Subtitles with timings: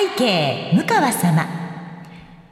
[0.00, 1.46] 背景向川様。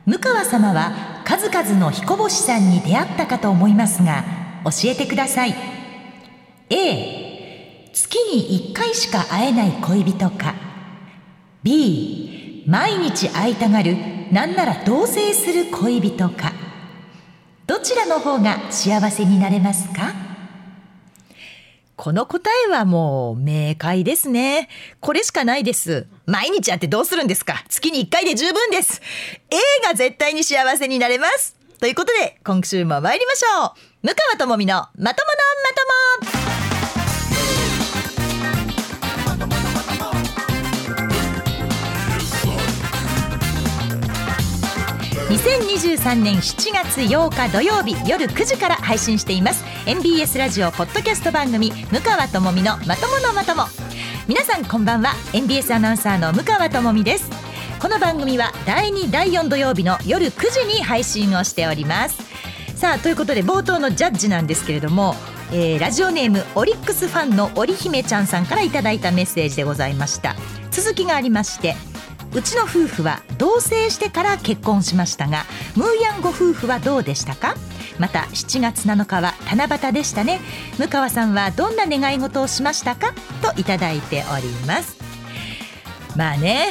[0.04, 4.22] 向川様は数々の彦星さんに出会ったかと思いますが
[4.64, 5.54] 教えてください。
[6.68, 10.56] A 月に1回しか会えない恋人か。
[11.62, 13.96] B 毎日会いたがる
[14.30, 16.52] なんなら同棲する恋人か。
[17.66, 20.12] どちらの方が幸せになれますか？
[21.98, 24.68] この答えはもう明快ですね。
[25.00, 26.06] これしかないです。
[26.26, 27.64] 毎日会ってどうするんですか？
[27.68, 29.02] 月に1回で十分です。
[29.50, 31.56] A が絶対に幸せになれます。
[31.80, 34.06] ということで、今週も参りましょう。
[34.06, 35.12] 向川智美のまとものま
[36.22, 36.67] とも
[45.28, 49.62] 2023年7月8日土曜日夜9時から配信しています。
[49.84, 53.64] MBS ラジオポッドキャスト番組向川智美のまとものまとも。
[54.26, 55.12] 皆さんこんばんは。
[55.34, 57.30] MBS アナウンサーの向川智美です。
[57.78, 62.22] この番組は第2第4土曜日の夜9時に配信をしております。
[62.74, 65.14] さあということで冒頭のジャッジなんですけれども
[65.52, 70.36] えーラジオネームオリックスファンの織姫ちゃんさんからいただいたメッセージでございました。
[70.70, 71.76] 続きがありまして
[72.34, 75.44] うちの夫婦は同棲してから結婚しましたが
[75.76, 77.54] ムーヤンご夫婦はどうでしたか？
[77.98, 80.40] また7月7日は七夕でしたね。
[80.78, 83.12] 向川さんはどんな願い事をしましたか？
[83.42, 84.98] といただいております。
[86.16, 86.68] まあね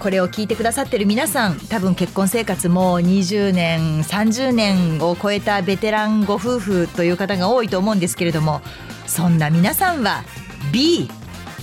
[0.00, 8.60] これを聞いてくださってる皆さん多分結婚生活も20年30年を超えたベテランご夫婦という方が多いと思うんですけれども
[9.06, 10.24] そんな皆さんは
[10.72, 11.08] B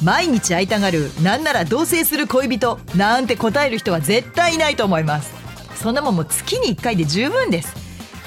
[0.04, 5.32] 毎日会いたがるなんなら同棲する恋人なんて答える人は絶対いないと思います。
[5.76, 7.76] そんなもんもう月に1回で十分です。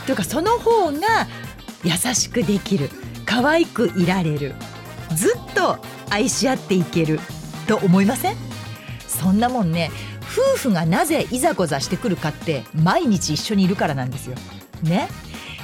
[0.07, 1.27] というかその方が
[1.83, 2.91] 優しくできる
[3.27, 4.55] 可愛くいられる
[5.15, 5.79] ずっと
[6.11, 7.19] 愛し合っていける
[7.67, 8.37] と思いません？
[9.07, 9.91] そんなもんね
[10.57, 14.37] 夫婦がなぜいざこざしてくるかって毎日一緒にいるからなんですよ。
[14.83, 15.09] ね？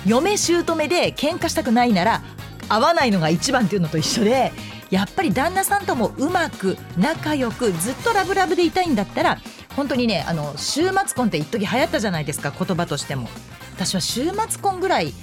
[0.07, 2.23] 嫁姑で喧嘩したくないなら
[2.69, 4.53] 会わないのが一番っていうのと一緒で
[4.91, 9.39] やっぱり旦那さんともうまく仲良くずっとラブラブでいたいんだったら
[9.77, 13.29] 本当にねあの週末婚って一時流行ったじゃないですか言葉としても。
[13.81, 15.15] 私は週末婚ぐらい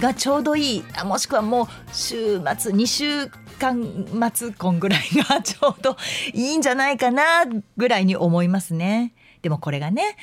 [0.00, 3.26] がちょうどいいもしくはもう週末2週
[3.58, 5.96] 間末婚ぐらいがちょうど
[6.32, 7.44] いいんじゃないかな
[7.76, 9.12] ぐらいに思いますね。
[9.42, 10.16] でもこれがね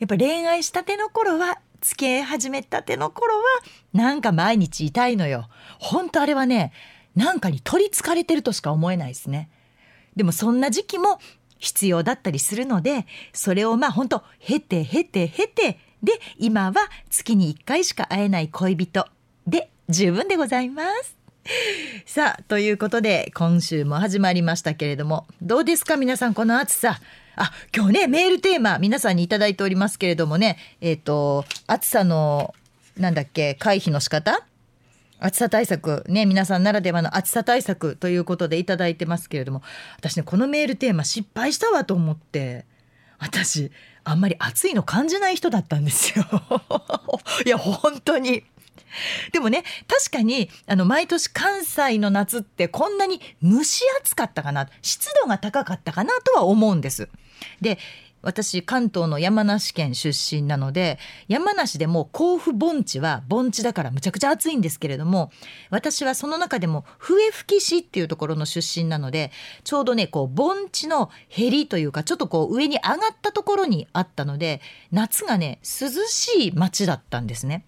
[0.00, 3.42] やっぱ恋愛したての頃は付き合い始めたての頃は
[3.92, 5.48] なんか毎日いたいのよ。
[5.78, 6.72] 本当あれはね
[7.18, 9.50] なんかに取りつかれてるとしか思えないですね。
[10.14, 11.18] でもそんな時期も
[11.58, 16.74] 必要だったりするのでそれをまあ本当経て経て経てで今は
[17.10, 19.04] 月に1回しか会えない恋人
[19.48, 21.16] で十分でございます。
[22.06, 27.00] さあということで今週も始まりましたけれどもどうですか皆さんこの暑さ？
[27.34, 32.54] あ今日ねメールテーマ皆さんに頂いておりますけれどもねえっ、と暑さの
[32.96, 34.47] なんだっけ回避の仕方？
[35.20, 39.62] 暑さ対策ね皆さんならではの暑さ対策ということでいただいてますけれども
[39.96, 42.66] 私ねこのメールテーマ失敗したわと思って
[43.18, 43.72] 私
[44.04, 46.24] あんまり暑いの感じない人だったんですよ
[47.44, 48.44] いや本当に
[49.32, 57.08] でもね確かにあの毎年関西の夏ってこんなに蒸し暑かったかな湿度が高かったかなとは思うんです。
[57.60, 57.78] で
[58.22, 60.98] 私関東の山梨県出身なので
[61.28, 65.30] 山梨でも甲府盆地は盆地だからむちゃくちゃ暑いんですけれども
[65.70, 69.30] 私はその中でも笛吹市っていうところの出身なので
[69.64, 77.64] ちょうどねこう盆地のへりというかちょっとこう上に上がったところにあったので夏がね涼しい町だったんですね。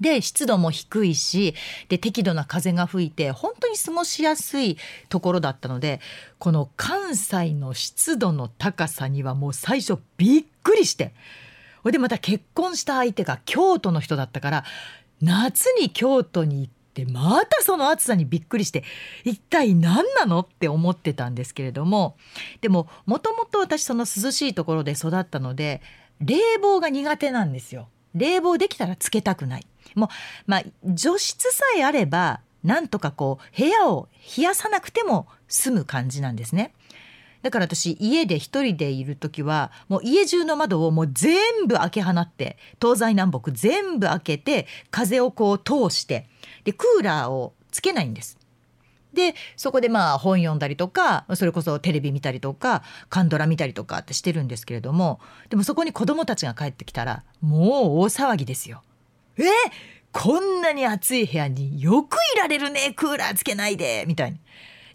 [0.00, 1.54] で湿度も低いし
[1.88, 4.76] で適度な風が吹いて本当に過ごしやすい
[5.08, 6.00] ところだったので
[6.38, 11.12] この関西の湿度の高さにはもう最初びっくりして
[11.82, 14.64] ほいでまた結婚した相手が京都の人だったから
[15.20, 18.84] 夏に京都に行ってまたその暑さにびっくりして
[19.24, 22.16] 一体何なのって思ってたんですけれども
[22.60, 25.82] でももともと私その涼しいところで育ったので
[26.20, 27.88] 冷房が苦手なんですよ。
[28.14, 29.66] 冷房できたらつけたくない。
[29.94, 30.08] もう
[30.46, 36.74] まあ除湿さえあればなんとかこう部屋を冷やさなくても済む感じなんですね。
[37.42, 46.26] だから私家で一人でいる時はもう家中の窓をもう全部開け放って東西南北全部開けて風をこう通して
[46.64, 48.38] でクーラーをつけないんです。
[49.12, 55.20] でそこでまあ本読んだりとかそれこそテレビ見たりとかカンドラ見たりとかってしてるんですけれども
[55.50, 58.82] でもそこに子供たちが帰ってきたらもう大騒ぎですよ。
[59.38, 59.44] え
[60.12, 62.92] こんなに暑い部屋によくいられるね。
[62.94, 64.04] クーラーつけないで。
[64.06, 64.38] みたいに。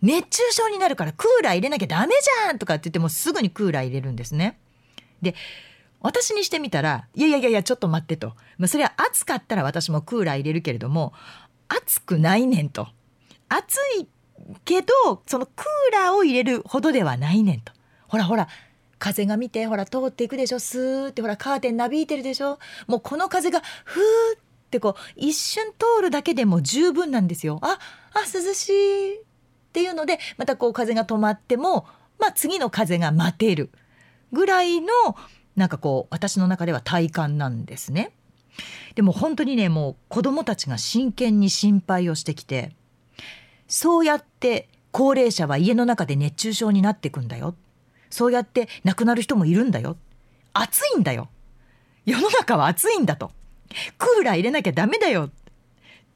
[0.02, 4.58] 熱中症になるからクーラー入れなきゃダメじゃんとかって言ってもすぐにクーラー入れるんですね。
[5.22, 5.36] で
[6.00, 8.28] 私にしてみたらいやいやいやいやちょっと待ってと、
[8.58, 11.12] まあ、それは暑かったら私もクーラー入れるけれども
[11.68, 12.88] 暑くないねんと。
[13.50, 14.08] 暑い
[14.64, 14.94] けど
[15.26, 17.74] そのクーラーを入れるほどではないねんと。
[18.08, 18.48] ほらほら
[19.00, 27.60] 風が見てほら通っていくでしょスーってほらカーテンなびいてるでしょもうこの風がふーってこう一瞬通るだけでも十分なんですよ。
[27.64, 27.80] あ
[28.14, 29.22] あ涼しいっ
[29.74, 31.88] ていうのでまたこう風が止まっても
[32.20, 33.70] まあ次の風が待てる
[34.32, 34.88] ぐらいの
[35.56, 38.12] なんかこう私の中では体感なんですね。
[38.96, 42.74] でも本当にねもう子どもたちが真剣に心配をしてきて
[43.68, 47.56] そうやって高齢者は家の中で熱中症になっていくんだよ
[48.10, 49.98] そうやって亡くなる人もいるんだよ。
[50.54, 51.30] 暑いんだよ。
[52.06, 53.32] 世の中は暑いんだと。
[53.98, 55.30] クーラー入れなきゃダメだよっ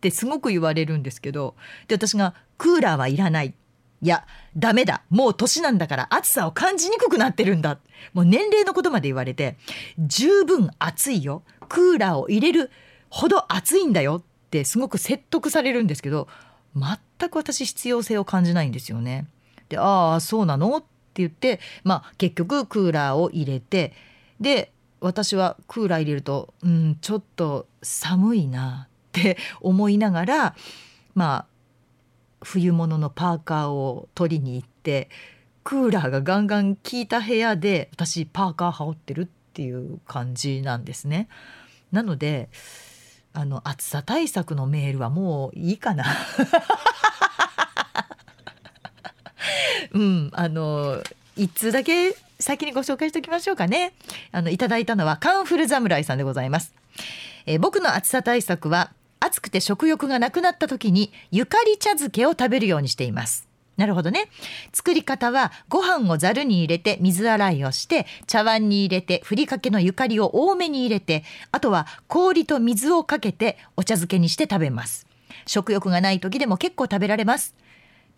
[0.01, 1.55] てすごく言われるんですけど
[1.87, 3.53] で私がクーラーはいらない。
[4.01, 4.25] いや
[4.57, 5.03] ダメだ。
[5.09, 7.79] もう年なんだから暑さを感じにくくなってるんだ。
[8.13, 9.55] もう年齢のことまで言われて
[9.97, 11.43] 十分暑いよ。
[11.69, 12.69] クーラーを入れる
[13.09, 16.27] ほど暑いんだよってすごく説得されるんですけど
[16.75, 19.27] 全く私必要性を感じないんですよね。
[19.69, 20.77] でああそうなの？
[20.77, 20.83] っ
[21.21, 23.93] 言ってまあ結局クーラーを入れて
[24.39, 30.55] で私はクーラー入れるとうんちょっと寒いなって思いながら
[31.13, 31.45] まあ
[32.41, 35.09] 冬物のパーカーを取りに行って
[35.63, 41.29] クーラーがガンガン効いた部屋で私パーカー羽織ってるっていう感じなんですね。
[41.91, 42.49] なので
[43.33, 46.05] あの暑さ対策のメールはもういいかな。
[49.93, 51.01] うんあの
[51.35, 53.93] 一通だけ先にご紹介しておきましょうかね。
[54.31, 56.73] あのいただいたのはカンフル侍さんでございます。
[57.45, 63.47] え僕の暑さ対策は暑くて食欲がなくなった時にゆかり茶漬けを食べるようにしています
[63.77, 64.29] なるほどね
[64.71, 75.07] 作り方はご飯をざるに入れて水洗いをして茶碗に入れてふりかけのゆかりを多めに入れてあとは氷と水をかけてお茶漬けにして食べます
[75.47, 77.55] 食欲がない時でも結構食べられます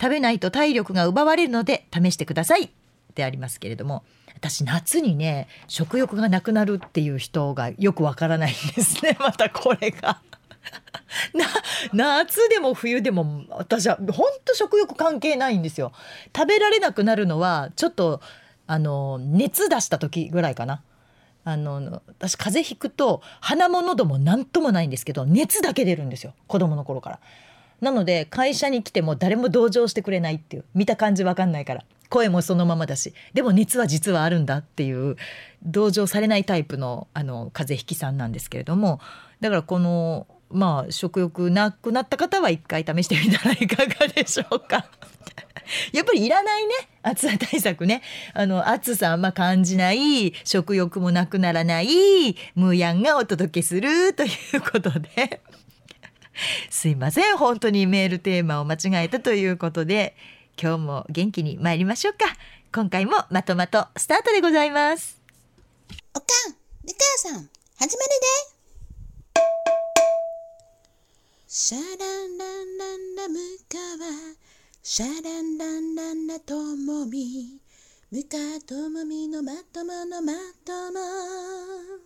[0.01, 2.69] 食べないと体力が奪われるので試してくださいっ
[3.15, 4.03] てありますけれども
[4.35, 9.15] 私夏にね食欲がなくなるっていう人がよくわからないんですね。
[9.19, 10.21] またこれが。
[11.33, 11.45] な
[11.93, 15.93] 夏でも冬でも私は本当食欲関係ないんですよ。
[16.35, 18.21] 食べられなくなるのはちょっと
[18.67, 20.81] あの熱出した時ぐらいかな。
[21.47, 26.33] あの私風邪ひくと鼻も喉も何ともないんですけど熱だけ出るんですよ。
[26.47, 27.19] 子供の頃から。
[27.85, 31.85] なので会社に来ても誰も同情してくれないっていう見た感じわかんないから。
[32.09, 33.13] 声もそのままだし。
[33.35, 35.17] でも熱は実はあるんだっていう
[35.63, 38.99] 同情されないタイプのあの風邪ひきさんなんですけれども。
[39.39, 44.89] だからこのまあ食欲なくなった方は一回試してみたらいかがでしょうか。
[45.93, 46.73] やっぱりいらないね。
[47.03, 48.01] 暑さ対策ね。
[48.33, 55.41] あの暑さあんま感じない食欲もなくならないムーヤンがお届けするということで。
[56.69, 57.37] すいません。
[57.37, 60.15] 本当にメールテーマを間違えたということで
[60.61, 62.25] 今日も元気に参りましょうか。
[62.71, 65.21] 今回もまとまとスタートでございます。
[66.13, 66.51] おかん、
[66.83, 67.49] ルカさん、始
[67.79, 68.55] まるで
[71.47, 73.39] シャランランランラム
[73.69, 74.35] カワ
[74.83, 77.59] シャランランランラともみ
[78.11, 78.37] ムカ
[78.67, 80.33] ともみのまとものま
[80.65, 82.04] とも。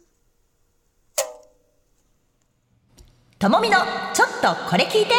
[3.39, 3.77] ともみの
[4.13, 5.13] ちょっとこれ聞いて。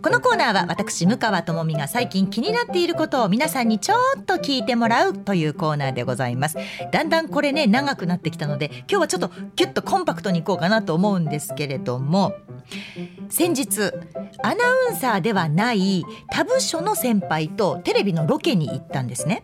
[0.00, 6.56] このコーナーは私向川智美が最近気になっていることを皆さんにちょっと聞いてもらうというコーナーでございます。
[6.92, 12.36] だんだんこれね長くなってきたので今日はちょっとキュッとコンパクトにいこうかなと思うんですけれども
[13.28, 13.92] 先日
[14.44, 19.42] アナウンサーではない他部署の先輩とテレビのロケに行ったんですね。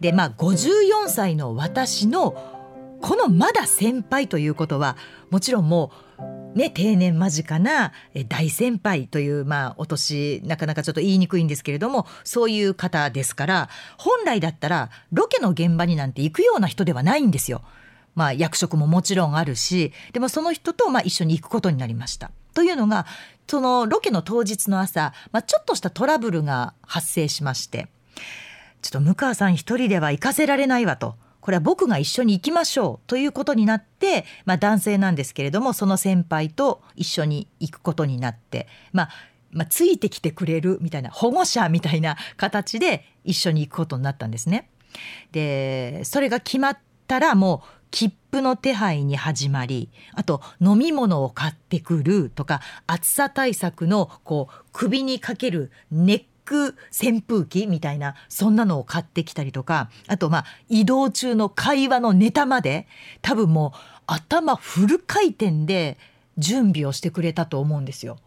[0.00, 2.59] でまあ54歳の私の
[3.00, 4.96] このまだ先輩ということは
[5.30, 7.92] もちろんもうね、定年間近な
[8.28, 17.62] 大先輩という、まあ、お年なかなかちょっと言いにくいんですけれどもそういう方ですから本来だったらロケの現場になんて行くような人ではないんですよ。
[18.16, 22.32] まあ、役職ももちろんあるしでもその人とまあ一緒に行くことになりました。
[22.52, 23.06] というのが
[23.46, 27.88] そのロケの当日の朝、まあ、ちょっとしたトラブルが発生しまして
[28.82, 31.14] ちょっと向川さん一人では行かせられないわと。
[31.50, 39.10] これは僕が一緒に行きましょうということになって、まあ、男性なんですけれどもその先輩と一緒に行くことになって、まあ、
[39.50, 44.70] まあ、ついてきてくれるみたいな保護者みたいな形で一緒に行くことになったんですね。
[45.32, 46.78] でそれが決まっ
[47.08, 62.88] たらもう切符の手配に始まりあと飲み物を買ってくるとか暑さ対策のこう首にかけるネック扇風機みたいなそんなのを買ってきたりとかあとまあ移動中の会話のネタまで
[63.22, 63.78] 多分もう
[64.08, 65.96] 頭フル回転で
[66.38, 68.18] 準備をしてくれたと思うんですよ。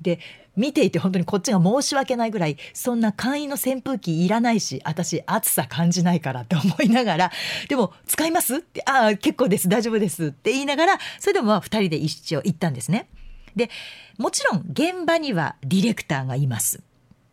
[0.00, 0.20] で
[0.56, 7.32] 見ていて本当にこっちが申し訳ないぐらいそんな簡易の扇風機いらないし私暑さ感じないからって思いながら
[7.68, 8.56] でも使います？
[8.56, 13.08] ってああ結構です大丈夫ですって言いながらそれでもまあ2人で一応行ったんですね。
[13.56, 13.70] で
[14.18, 16.80] もちろん現場にはディレクターがいます。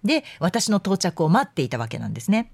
[0.04, 2.52] で私の到着を待っていたわけなんですね。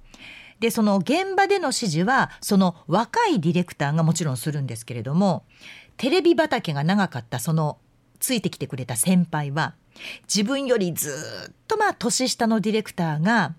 [0.59, 5.43] でその現場での指示はその若いディレクターがもちろんするんですけれども
[5.97, 7.77] テレビ畑が長かったその
[8.19, 9.75] ついてきてくれた先輩は
[10.33, 11.09] 自分よりず
[11.49, 13.53] っとまあ年下のディレクターが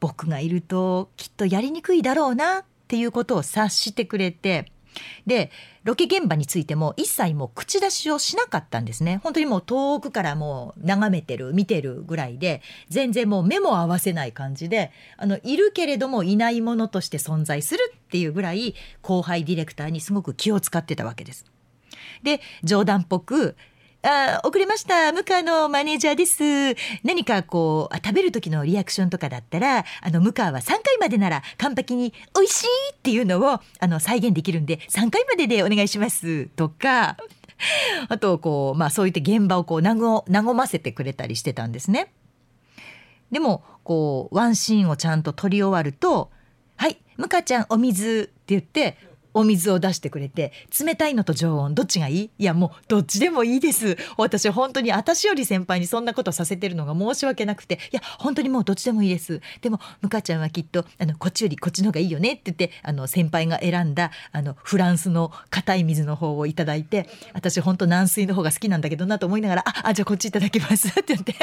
[0.00, 4.70] 僕がいるときっとやりにくいだろうなっていうことを察してくれて
[5.26, 5.50] で
[5.84, 21.44] ロケ現場についても一切もう口出しをしなかったんですね本当にもう遠くからもう眺めてる見てるぐらいで全然もう目も合わせない感じであのいるけれどもいないものとして存在するっていうぐらい後輩ディレクターにすごく気を使ってたわけです。
[22.22, 23.56] で冗談っぽく
[24.06, 25.12] あ遅れました。
[25.12, 26.42] 向川のマネージャーです。
[27.04, 36.48] 何かこう、食べる時のリアクションとかだったら、あの、向川は3回までなら完璧に美味しいっていうのを、あの、再現できるんで、3回まででお願いします。
[36.48, 37.16] とか、
[38.10, 42.12] あと、こう、まあそういった現場をこう、和ませてくれたりしてたんですね。
[43.32, 46.30] でも、こう、ワンシーンをちゃんと撮り終わると、
[46.76, 48.98] はい、向川ちゃんお水って言って、
[49.34, 52.30] お水を出してくれて冷たいのと常温どっちがいい？
[52.38, 53.96] いやもうどっちでもいいです。
[54.16, 59.40] 私本当に私より先輩にそんなことさせてるのが申し訳なくていや本当にもうどっちでもいいです。
[59.60, 70.88] でもむかちゃんはきっとあのこっちよりこっちの方がいいよねって言ってあの先輩が選んだあのフランスの硬い水の方をいただいて私本当軟水の方が好きなんだけどなと思いながらああじゃあこっちいただきます。
[70.88, 71.34] って言って。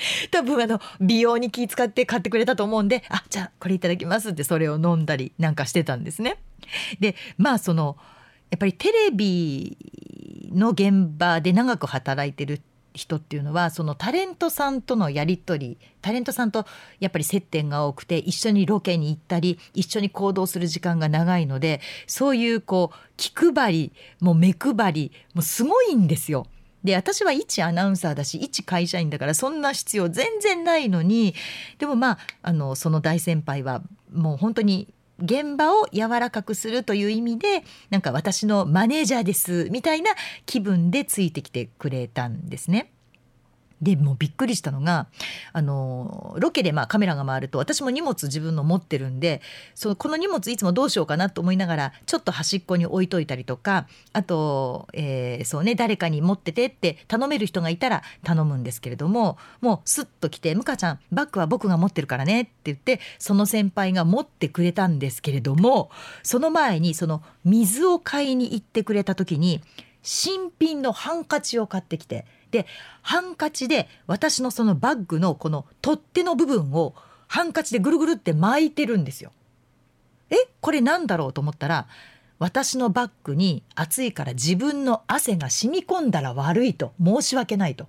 [0.30, 6.38] 多分あの美容に気使って買ってくれたと思うんであじゃあこれいただきますってそれを飲んだりなんかしてたんですね。
[7.00, 7.96] でまあその
[8.50, 9.76] やっぱりテレビ
[10.52, 12.60] の現場で長く働いてる
[12.94, 16.66] 人っていうのはそのタレントさんとのやり取りタレントさんと
[16.98, 26.46] やっぱり接点が多くて一緒にロケに行ったり一緒に行動する時間が長いのでそういうこう気配りもう目配りもうすごいんですよ。
[26.84, 31.34] で私は一アナウンサーだし一会社員だからそんな必要全然ないのに
[31.78, 33.82] でもまああのその大先輩は
[34.12, 40.12] もう本当に現場を柔らかくするという意味でなんか私のマネージャーですみたいな
[40.46, 42.92] 気分でついてきてくれたんですね。
[43.82, 45.06] でもうびっくりしたのが
[45.52, 49.40] あのロケでまあカメラが回ると私も荷物自分の持ってるんで
[49.74, 65.90] そのこの荷物いつもどうしようかなと思いながらちょっと端っこに置いといたりとかあと、えー、そうね誰かに持っててって頼める人がいたら頼むんですけれどももうスッと来て「むかちゃんバッグは僕が持ってるからね」って言ってその先輩が持ってくれたんですけれども
[66.22, 69.62] その前にその水を買いに行ってくれた時に
[70.02, 72.26] 新品のハンカチを買ってきて。
[72.50, 72.66] で
[73.02, 76.94] ハンカチで私のそのバッグのこの取っ手の部分を
[77.26, 79.32] ハンカチでぐるぐるって巻いてるんですよ。
[80.30, 80.36] え？
[80.60, 81.86] これなんだろうと思ったら
[82.38, 87.86] 私のバッグに暑いから自分の汗が染み込んだら悪いと申し訳ないと。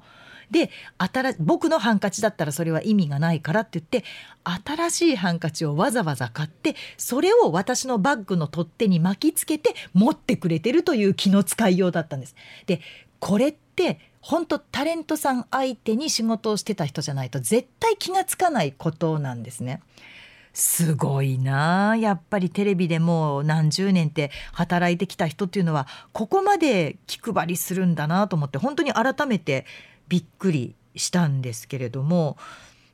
[0.52, 4.04] で新僕のハンカチだったらそれは意味がないからって言って
[4.44, 12.36] 新しいハンカチをわざわざ買ってそれを私のバッグの取っ手に巻きつけて持ってくれてるという気の使いようだったんです。
[12.66, 12.82] で
[13.22, 19.82] これって本当タレントさん相手に仕事をしてた人じゃないと絶対気がつかないことなんですね。
[20.54, 29.66] すごいなやっぱりテレビでもう何十年って働いてきた人っていうのはここまで気配りするんだなと思って本当に改めて
[30.10, 32.38] びっくりしたんですけれども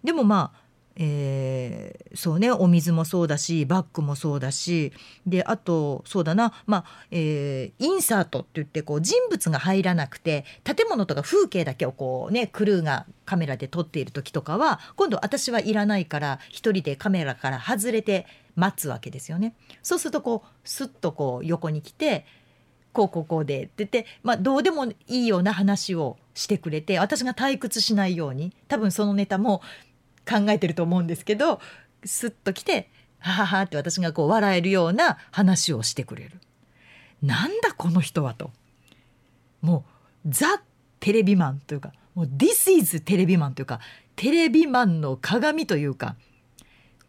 [0.04, 0.67] でもまあ
[1.00, 4.92] えー、そうねお水もそうだしバッグもそうだし
[5.28, 18.26] であとそうだな、まあえー、インサートって言ってこう人物が入らなくて建物とか風景だけをこうねクルーがカメラで撮っている時とかは今度私はいらないから一人でカメラから外れて
[18.56, 19.54] 待つわけですよね。
[19.84, 22.26] そうするとこうスッとこう横に来て
[22.92, 29.62] こうこうこうでって言って、まあ、どうでもいいような話をしてくれて私が退屈しないように多分そのネタも
[30.28, 31.60] 考えてると思うんですけど
[32.04, 36.40] スッと来て「ははは」って私がこう笑えるような話をしてくれる。
[37.22, 38.52] なんだこの人はと。
[39.62, 39.86] も
[40.26, 40.62] うザ・
[41.00, 43.80] テレビマンというかもう This is テレビマンというか
[44.16, 46.16] テレビマンの鏡というか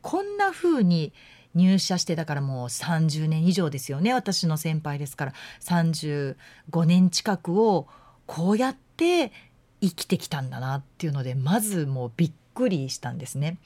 [0.02, 1.12] こんな風に
[1.54, 6.36] 入社してだからもう30年以上ですよね私の先輩ですから35
[6.84, 7.86] 年近くを
[8.26, 9.32] こうやって
[9.80, 13.58] 生きてきたんだなっていうのでまずもうびっくりしたんですね。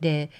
[0.00, 0.30] で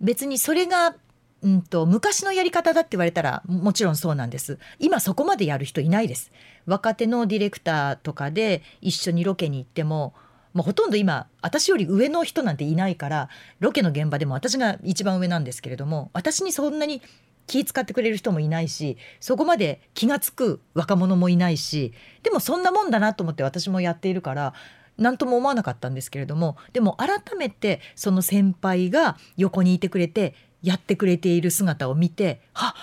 [0.00, 0.94] 別にそれが
[1.42, 6.32] うんと昔のやり方だって言われたらもちろんそうなんです今そこまでやる人いないです
[6.66, 10.14] 若手のディレクターとかで一緒にロケに行っても
[10.52, 13.28] もうほとんど今私より上の人なんていないから
[13.60, 17.02] ロケの現場でも私が一番上なんですけれども私にそんなに
[17.48, 24.54] 気使ってくれる人もいないしそこまで気が付く若者もいないしでもそんなもんだなと思って私もやっているから
[24.98, 32.74] 何とも思わなかったんですけれどもでも改めてその先輩が横にいてくれてやってくれている姿を見てあ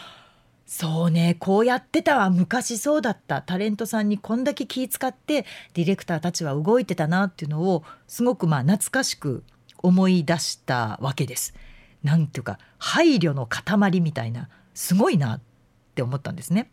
[0.65, 9.43] そうねこうやってたわ昔そうだったタレントさんにこんだけ気使ってディレクターたちは動いてたなっていうのをすごくまあ懐かしく
[9.77, 11.53] 思い出したわけです。
[12.05, 15.41] なんていうか配慮の塊みたいなすごいなっ
[15.95, 16.69] て思ったんですね。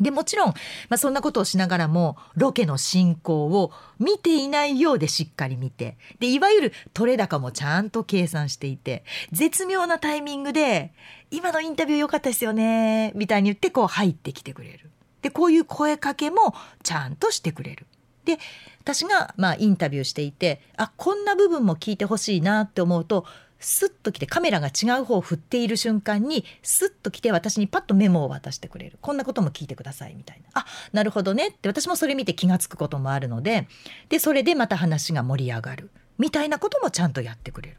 [0.00, 0.54] でもちろん、
[0.88, 10.92] まあ、そんなことをしながらもロケの進行を見ていないようでしっかり見てでいわゆる取れ高もちゃんと計算していて絶妙なタイミングで
[11.32, 14.90] 「今のインタビュー良かったですよね」みたいに言ってこう入ってきてくれる。
[15.22, 17.86] でこういう声かけもちゃんとしてくれる。
[18.24, 18.38] で
[18.80, 23.24] 私がまあインタビューしていてあこんな部分も聞いてほしいなって思うと
[23.60, 28.98] スッと来てカメラが違う方を振っている瞬間にスッと来て私にパッとメモを渡してくれる。
[29.00, 30.48] こんなことも聞いてくださいみたいな。
[30.54, 33.66] あなるほどねって私もそれ見て気が付くこともあるので。
[34.08, 35.90] でそれでまた話が盛り上がる。
[36.18, 37.76] みたいなこともちゃんとやってくれる。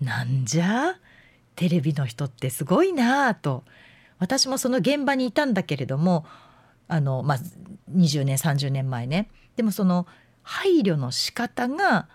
[0.00, 0.96] なんじゃ？
[1.56, 3.64] テレビの人ってすごいなぁと。
[4.18, 6.24] 私もその現場にいたんだけれども
[6.86, 7.38] あの、まあ、
[7.92, 9.30] 20年30年前ね。
[9.56, 10.06] でもその
[10.42, 12.06] 配慮の仕方がやっ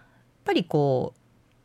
[0.46, 1.19] ぱりこう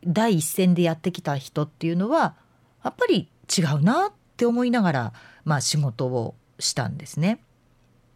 [0.05, 2.35] 第一線でやってきた人っていうのは
[2.83, 7.39] やっぱり違うなって思いながら、まあ、仕事をしたんですね。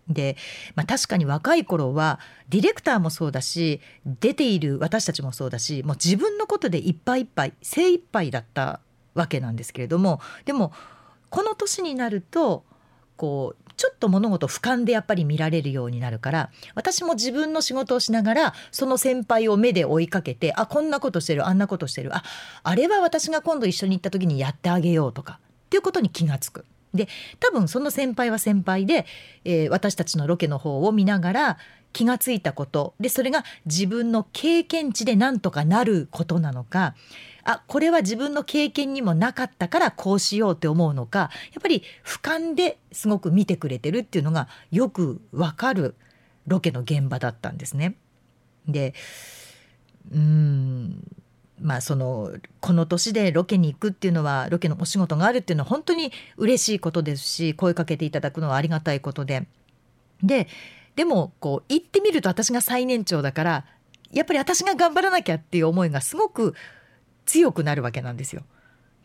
[0.07, 0.37] で、
[0.75, 2.19] まあ、確かに若い頃は
[2.49, 8.79] ディレクターもそうだし出ている私たちもそうだしもう自分のことでいっぱいいっぱい精一杯だった
[9.13, 10.73] わけなんですけれどもでも
[11.29, 12.63] この年になると
[13.19, 22.23] こうちょっと物事俯瞰でやっぱり見られるようになるから私も自分の仕事をしながらその先輩を目で追いかけてあこんなことしてるあんなことしてるあ
[22.63, 26.65] あれは私が今度一緒に行った時にやってあげようとかっていうことに気がつく。
[26.93, 27.07] で
[27.39, 29.05] 多分その先輩は先輩で、
[29.43, 31.57] えー、私たちのロケの方を見ながら
[31.93, 36.95] 気がついたことでそれが自分の経験値でなんとかなることなのか
[37.51, 45.95] あこれは自分の経験にもなかったからこうしようって思うのかやっぱり俯瞰ですごく見てくれてるっていうのがよくわかる
[46.45, 47.95] ロケの現場だったんですね。
[48.67, 48.93] で
[50.13, 51.03] うん
[51.59, 59.47] まあそのこの年でロケに行くっていうのはロケのお仕事があるっていうのは本当に嬉しいことですし声かけていただくのはありがたいことで
[60.21, 60.47] で
[60.95, 63.65] でもこう行ってみると私が最年長だから
[64.11, 66.53] やっぱり私が頑張らなきゃっていう思いがすごく
[67.29, 68.41] 強くなるわけなんですよ。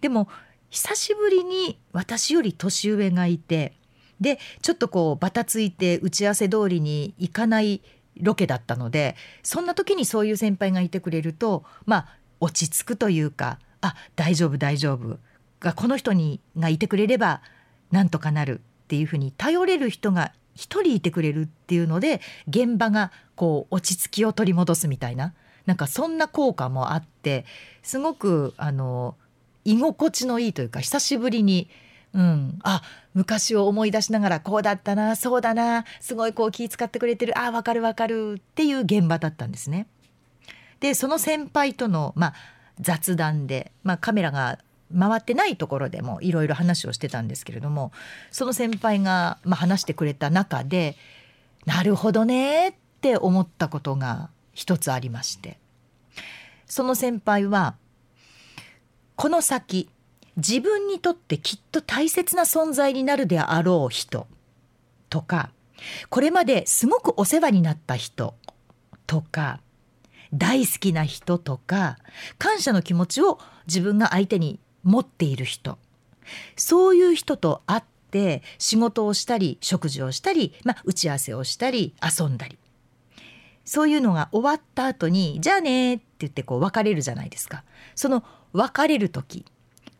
[0.00, 0.28] でも
[0.70, 3.74] 久しぶりに私より年上がいて
[4.18, 7.82] でちょっとこうバタついて打ち合わせ通りに行かない
[8.18, 12.08] ロケだったのでそんな時にそういう先輩がいてくれるとまあ
[12.40, 15.18] 落ち着くというかあ大丈夫大丈夫
[15.60, 17.42] がこの人にがいてくれれば
[17.90, 25.34] なんとかなるっていうふうに頼れる人が一人いてくれるっていうので現場がこう落ち着きを取り戻すみたいな
[25.66, 27.44] なんかそんな効果もあって
[27.82, 29.16] すごくあの
[29.64, 31.68] 居心地のいいというか久しぶりに、
[32.12, 32.82] うん、あ
[33.14, 39.86] 昔を思い出しながらこうだったなそうだなすごいこう気遣ってくれてるあわかるわかるっていう現場だったんですね。
[40.80, 42.34] でその先輩との、まあ、
[42.78, 44.58] 雑談で、まあ、カメラが
[44.96, 47.90] 回ってないところでもいろいろ話をしてたんですけれども
[48.30, 50.96] その先輩が、まあ、話してくれた中で
[51.64, 55.58] なるほどねって思ったことが一つありまして。
[56.66, 57.76] その先輩は
[59.16, 59.88] この先
[60.36, 64.26] 自分にとってきっと大切な存在になるであろう人
[65.08, 65.50] とか
[66.08, 68.34] これまですごくお世話になった人
[69.06, 69.60] とか
[70.32, 71.98] 大好きな人とか
[72.38, 75.78] 感謝の気持ちを自分が相手に持っている人。
[76.56, 82.58] そういう人と会って仕事をしたり食事をしたり、まあ、打ち合わせをしたり遊んだり。
[83.64, 87.64] そういうのが終わった後に「じゃあね」って言ってこう別れるじゃないですか。
[87.94, 89.44] その別れる時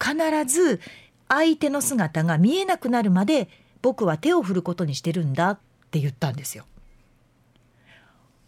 [0.01, 0.15] 必
[0.47, 0.81] ず
[1.29, 3.49] 相手の姿が見えなくなるまで
[3.83, 5.59] 僕は手を振ることにしてるんだっ
[5.91, 6.67] て言ったんですよ。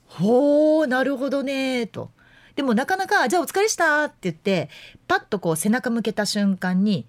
[0.07, 2.11] ほうなるほどねと。
[2.55, 4.71] でもなかなか「じゃあお疲れした」って言って
[5.09, 7.07] パッとこう背中向けた瞬間に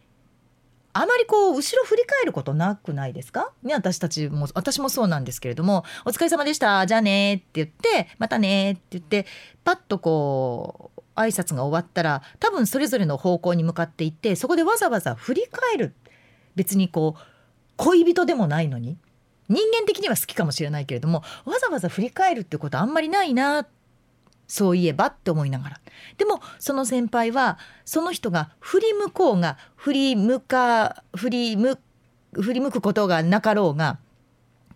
[0.97, 3.51] あまりこう後ろ振り返ることなくないですか？
[3.63, 9.25] ね私たちも私もそうなんですけれども「お疲れ様でしたじゃあね」って言って「またね」って言って
[9.63, 15.93] パッとこう挨拶が終わったら多分それぞれの方向に向かっていってそこでわざわざ振り返る。
[16.55, 17.21] 別にこう
[17.77, 18.97] 恋人でもないのに
[19.49, 23.67] 人間的には好きかもしれないけれどもわざわざ振り返るってことあんまりないなっ
[24.47, 25.81] そういえばって思いながら
[26.17, 31.77] でもその先輩はその人が振り向こうが振り向か振り向
[32.33, 33.99] 振り向くことがなかろうが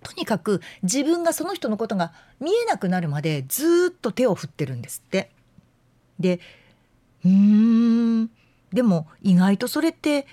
[0.03, 5.31] とにかく自分がその人のことが見えなくなるまでずっと手を振ってるんですって。
[6.19, 6.39] で
[7.23, 8.29] うーん
[8.73, 10.25] でも意外とそれって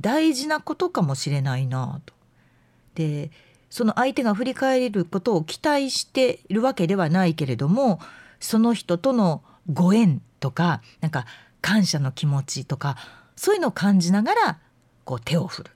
[0.00, 2.14] 大事なことかもしれないなと。
[2.94, 3.30] で
[3.70, 8.00] その相手が振り返ることを期待しているわけではないけれども
[8.42, 11.26] その人とのご縁とかなんか
[11.60, 12.96] 感謝の気持ちとか
[13.36, 14.58] そういうのを感じながら
[15.04, 15.70] こう手を振る。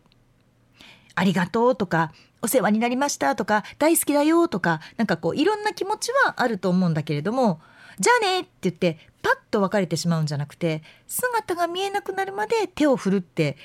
[1.14, 7.60] ありがとうとかお世話になりましたとか大好きだよとかなんかこういろんな気持ちはあると思うんだけれども
[7.98, 13.56] じゃあねって言ってパッと別れてしまうんじゃなくて姿が見えなくなるまで手を振るって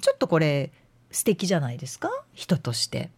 [0.00, 0.70] ちょっとこれ
[1.10, 2.08] 素敵じゃないですか？
[2.34, 3.10] 人として。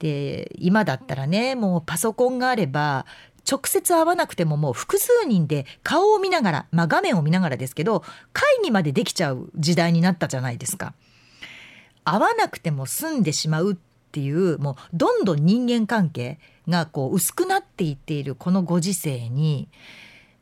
[0.00, 3.06] で今だったらねもうパソコンがあれば
[3.50, 8.02] 直接会わなくてももう複数人で顔を見ながら、まあ、画面を見ながらですけど
[8.32, 10.94] 会議までできちゃう時代になったじゃないですか。
[12.04, 13.76] 会わなくても済んでしまうっ
[14.12, 19.68] ていうもうどんどん人間関係がこう薄くなっていっているこのご時世に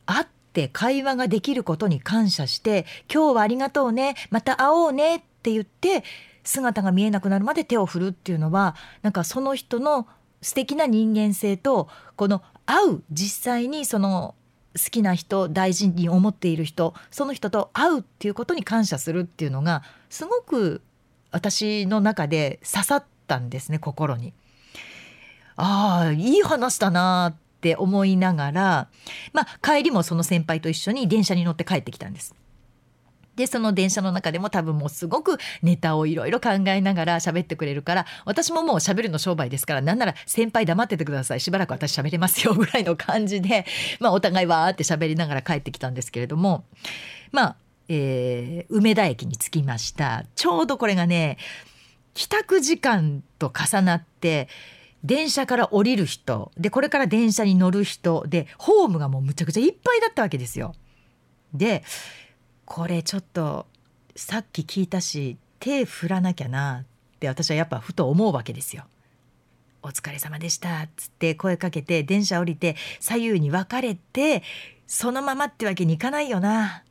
[0.06, 6.04] 会って会話ができることに感謝して「今日はありがとうねまた会おうね」って言って
[6.44, 10.08] 姿が見えなくなるまで手を振るっていうのはなんかその人の
[10.42, 14.34] 素敵な人間性とこの会う実際にその
[14.76, 20.80] 好きな人大事に思っている人その人と会うっていうことに感謝するっていうのがすごく
[21.30, 24.32] 私の中で刺さったんですね心に。
[25.56, 28.88] ああいい話だなって思いながら、
[29.32, 32.34] まあ、帰りもその先輩と一緒に電車に乗って帰ってきたんです。
[33.36, 43.64] でその電車の中でも多分もうすごくネタをいろいろ考えながら喋ってくれるから私ももう喋るの商売ですからなんなら先輩黙っててくださいしばらく私喋れますよぐらいの感じで、
[44.00, 46.64] まあ、お互いわーって喋りながら帰ってきたんですけれども
[47.30, 47.56] まあ、
[47.88, 51.38] えー、梅田駅に着きましたちょうどこれがね
[52.14, 54.48] 帰宅時間と重なって
[55.02, 60.74] 電車から降りる人でこれから電車に乗る人でホームがもうむちゃくちゃいっぱいだったわけですよ。
[61.52, 61.82] で
[62.72, 63.66] これちょっと
[64.16, 68.84] さっき聞いたし手振らなきゃなって私はやっぱふと思うわけですよ。
[69.82, 74.42] お疲れ様でしたっつって声かけて電車降りて左右に分かれて
[74.86, 76.82] そのままってわけにいかないよな。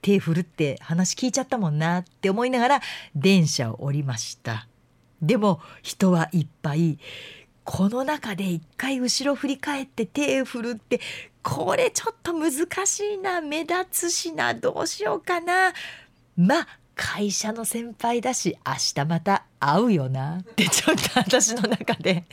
[0.00, 2.80] 手振るって話聞いちゃったもんなって思いながら
[3.14, 4.68] 電車を降りました。
[5.20, 6.98] でも人はいっぱい。
[7.64, 10.98] この中で一回後ろ振り返って手振るって
[11.42, 12.52] これちょっと難
[12.86, 15.72] しいな目立つしなどうしようかな。
[16.36, 20.38] まあ会社の先輩だし明日また会うよな。
[20.38, 22.24] ってちょっと私の中で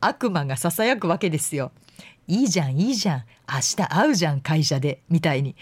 [0.00, 1.72] 悪魔がささやくわけですよ。
[2.28, 3.24] いいじゃんいいじゃん。
[3.50, 5.00] 明日会うじゃん会社で。
[5.08, 5.56] みたいに。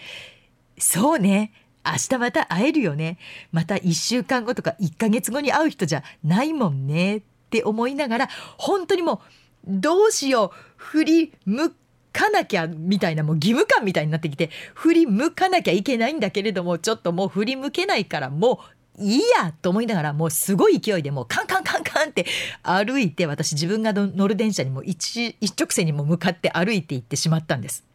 [0.77, 1.53] そうね。
[1.85, 3.17] 明日また会えるよね。
[3.51, 7.17] また1週間後とか1ヶ月後に会う人じゃないもんね。
[7.17, 9.19] って思いながら本当にもう
[9.67, 10.57] どうしよう。
[10.75, 11.73] 振り向
[12.19, 18.59] かなきゃみたいなもう義務感みたいになってきて振り向かなきゃいけないんだけれどもちょっともう振り向けないからも
[18.97, 22.25] ういいやと思いながらもうすごい勢いでもうカンカンカンカンって
[22.61, 27.85] 歩いて私自分が乗る電車にも一一直線にも向かって歩いていってしまったんです。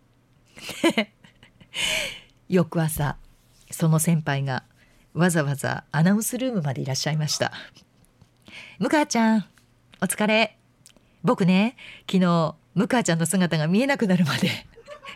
[2.49, 3.19] 翌朝
[3.71, 4.65] その先輩が
[5.13, 7.53] わざわざアナウンスルームまでいらっしゃいました。
[8.79, 9.45] 向川ちゃん
[10.01, 10.57] お疲れ
[11.23, 11.77] 僕ね
[12.11, 14.51] 昨日向川ちゃんの姿が見えなくなるまで。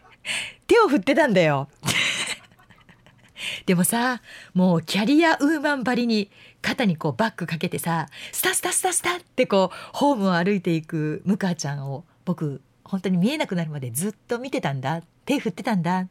[0.66, 1.68] 手を振ってたんだよ。
[3.66, 4.22] でもさ
[4.54, 15.02] もうキャリアウーマンばりに肩にこうバッグかけてさスタスタスタスタってこうホームを歩いていく向川ちゃんを僕本当に見えなくなるまでずっと見てたんだ。
[15.24, 16.00] 手振ってたんだ。
[16.00, 16.08] っ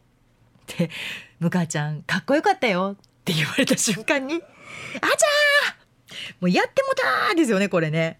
[0.67, 0.89] て
[1.39, 2.97] 向川ちゃんかっこよかったよ。
[2.99, 5.87] って言われた瞬間にあちゃー!
[6.39, 8.19] もうやってもたーですよねこれね。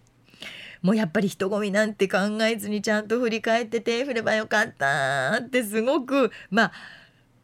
[0.87, 6.71] もうやっぱり人混みなんて考えずにちゃんと振り返って手振ればよかったってすごくま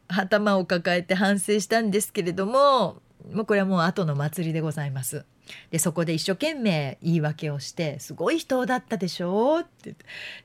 [0.08, 3.02] あ頭を抱えて反省したんですけれども
[3.34, 5.26] もうこれはもう後の祭りでございます。
[5.72, 9.94] でそこで一生懸命言い訳をして「すごい人だったでしょ」って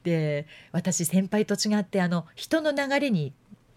[0.02, 3.32] で私先輩と違ってあの人の流れに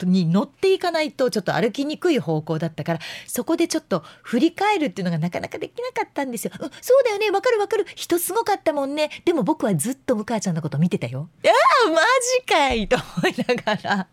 [0.06, 6.52] に乗っていかないとちょっと歩きにくい方向だったからそこでちょっと振り返るっていうのがなかなかできなかったんですよ。
[6.60, 11.30] うん、そうだよねわかるわかる人すごかったもんねでも僕はずっと向川ちゃんのこと見てたよ。
[11.44, 12.02] いやーマ
[12.40, 14.08] ジかいと思いながら。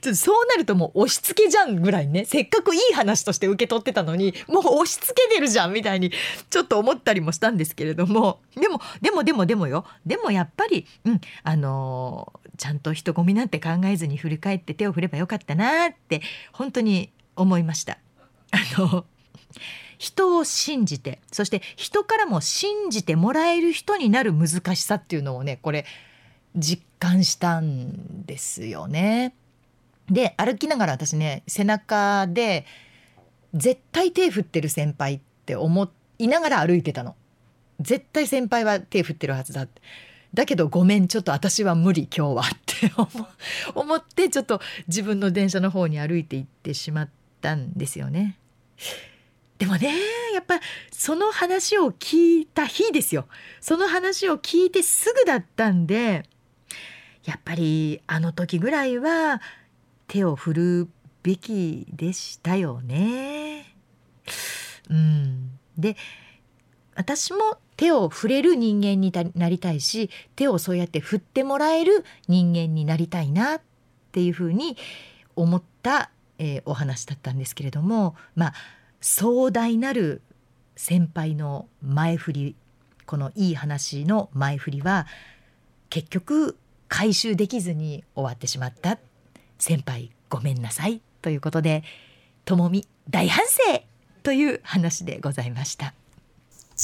[0.00, 6.12] ちょっとそうなるともう押し付けじゃんぐらいねせっかくいい話として受け取ってたのにもう押し付けてるじゃんみたいに
[6.50, 17.98] ちょっと思ったりもしたんですけれどもでもでもでもでもよでもやっぱり、うん、あのーちゃんと人混みなんて考えずに振り返って手を振ればよかったなって本当に思いました。
[18.50, 19.04] あの
[19.98, 25.84] 人を信じてそして人からも信じてもらえる人になる難しさっていうのをねこれ
[26.56, 29.34] 実感したんですよね。
[30.10, 32.66] で歩きながら私ね背中で
[33.54, 35.88] 絶対手振ってる先輩って思
[36.18, 37.16] いながら歩いてたの。
[37.80, 39.82] 絶対先輩は手振ってるはずだって
[40.34, 42.92] だけどごめんちょっと私は無理今日はって
[43.74, 47.08] 思ってちょっと自分の電車の方に歩いて行ってしまっ
[47.40, 48.36] たんですよね。
[49.58, 49.94] でもね
[50.34, 53.26] やっぱその話を聞いた日ですよ
[53.60, 56.24] その話を聞いてすぐだったんで
[57.24, 59.40] やっぱりあの時ぐらいは
[60.08, 60.88] 手を振る
[61.22, 63.74] べきでしたよね。
[64.90, 65.96] うん、で
[66.96, 67.38] 私も
[67.76, 73.60] 手を触れる人間になりたいし手をそうやって振ってもらえる人間になりたいなっ
[74.12, 74.76] ていうふうに
[75.36, 78.54] 思った、えー、お話だったんですけれどもまあ
[79.00, 80.22] 壮大なる
[80.76, 82.56] 先輩の前振り
[83.06, 85.06] このいい話の前振りは
[85.90, 86.56] 結局
[86.88, 88.98] 回収できずに終わってしまった
[89.58, 91.82] 先輩ごめんなさいということで
[92.44, 93.82] ともみ大反省
[94.22, 95.94] という話でございました。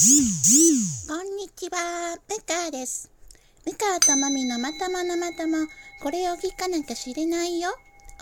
[0.01, 3.11] こんにちは、ムカです。
[3.67, 5.67] ムカとマミのまたまのまたも、
[6.03, 7.69] これを聞かなきゃ知れないよ。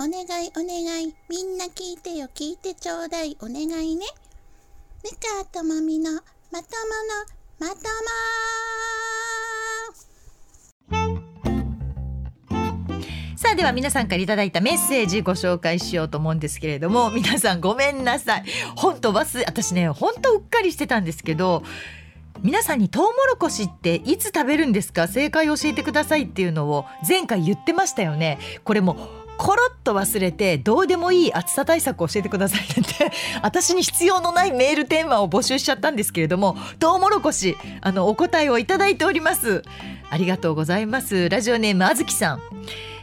[0.01, 4.05] お願いお願い、みんな聞いてよ、聞いてちょうだい、お願いね。
[5.05, 6.65] ムカとマミのまたまの
[7.61, 8.68] またま
[13.39, 18.45] さあでは皆さんからいただいたメッセージご紹介しようと思うんですけれども皆さんごめんなさい。
[18.75, 21.63] 本当忘れ私ね本当うっかりしてたんですけど
[22.43, 25.07] 皆さんにトウモロコシっていつ食べるんですか？
[25.07, 28.41] 正解教えてくださいっていうのを前回言ってましたよね。
[28.65, 28.97] これも
[29.37, 39.63] コロッと忘れてどうでもいい暑さ対策を教えてくださいって 私に必要のないメールテーマを募集しちゃったんですけれどもトウモロコシあのお答えをいただいております。
[40.11, 41.29] ありがとうございます。
[41.29, 42.43] ラジオネームあずきさん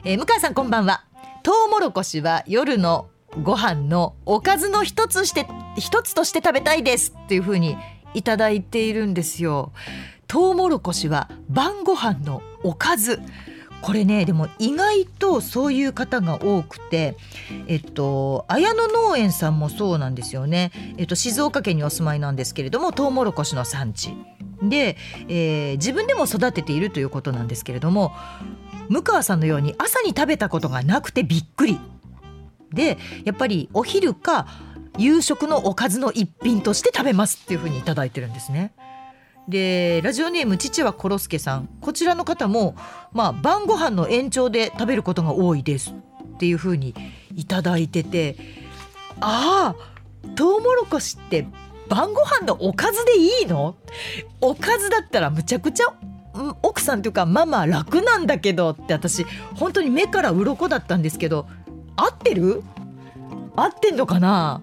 [0.08, 1.04] えー、向川さんこんばんは。
[1.42, 3.10] トウモロコシは夜の
[3.42, 7.76] ご飯のおかずの一つして一つとして食べたいですっていう風に
[8.14, 9.72] いただいているんですよ。
[10.28, 13.20] トウモロコシは晩ご飯のおかず。
[13.82, 17.18] これねでも意外とそういう方が多くて
[17.68, 20.72] えっと綾野農園さんもそうなんですよね。
[20.98, 24.16] えっと静岡県にお住まいなんですけれどもトウモロコシの産地。
[24.62, 28.14] で、えー、自分でも育てているということなんですけれども
[28.90, 31.80] 向川さんのように朝に食べたことがなくてびっくり。
[32.74, 34.48] でやっぱりお昼か
[34.98, 38.74] 夕食のおかずの一品として食べますっていうふうに頂いてるんですね。
[39.48, 41.70] でラジオネーム父はコロスケさん。
[41.82, 42.76] こちらの方も、
[43.14, 46.96] まあ、晩ご飯の延長で食べることが多いですっていうふうに
[47.36, 48.36] 頂いてて。
[49.22, 51.48] ああトウモロコシって
[51.88, 53.76] 晩ご飯のおかずでいいの？
[54.42, 55.94] おかずだったらむちゃくちゃ
[56.62, 61.48] 奥さんというかママ楽なんだけどって私本当に目から鱗だったんですけど
[61.96, 62.64] 合ってる？
[63.56, 64.62] 合ってんのかな？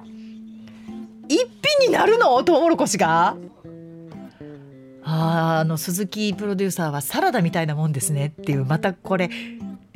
[1.29, 2.43] 一品になるの？
[2.45, 3.37] トウモロコシが？
[5.05, 9.31] ああの鈴木プロデューサーはサラダみたいなもんですねっていうまたこれ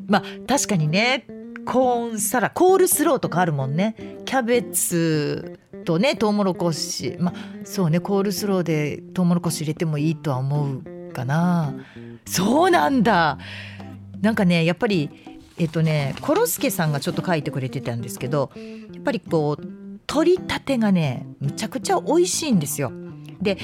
[0.06, 1.26] まあ確かにね
[1.64, 3.94] コーンサラコールスローとかあるもんね。
[4.24, 7.16] キャベツとねトウモロコシ。
[7.20, 7.34] まあ
[7.64, 10.82] そうねコールスローでトウモロコシ入れてもいいとは思う
[11.16, 11.74] かな
[12.26, 13.38] そうなんだ
[14.20, 15.10] なんかねやっぱり
[15.58, 19.66] えっとねコロスケさんがちょっと書いてくれてたんですけどやっぱりこう
[20.06, 22.92] 取りたてがねむちゃくちゃ美味しいんですよ。
[23.40, 23.58] で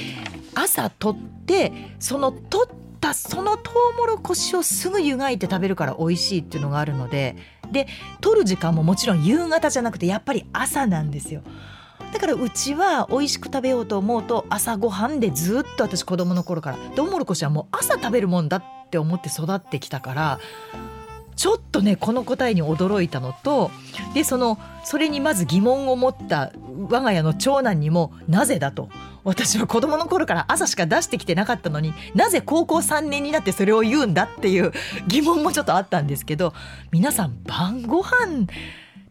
[0.55, 7.37] 朝取ってその取ったそのトウモロコシをすぐ湯がいて食べるから美味しいっていうのがあるので
[7.71, 7.87] で
[8.21, 11.43] 取る時間ももちろん夕方じゃなくてやっぱり朝なんですよ。
[12.13, 20.41] だからうちは美味しく食べようと思うと朝ごはんでずっと私子供の頃からトウモロコシはもう朝食べるもんだって思って育ってきたから
[21.35, 23.71] ちょっとねこの答えに驚いたのと
[24.15, 26.53] でそのそれにまず疑問を持った
[26.91, 28.91] 我が家の長男にもなぜだと
[29.25, 34.73] 私は子供の頃から朝しか出してきてなかったのになぜ高校3年になってそれを言うんだっていう
[35.09, 36.53] 疑問もちょっとあったんですけど
[36.91, 38.47] 皆さん晩ご飯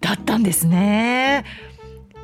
[0.02, 1.46] だったんですね。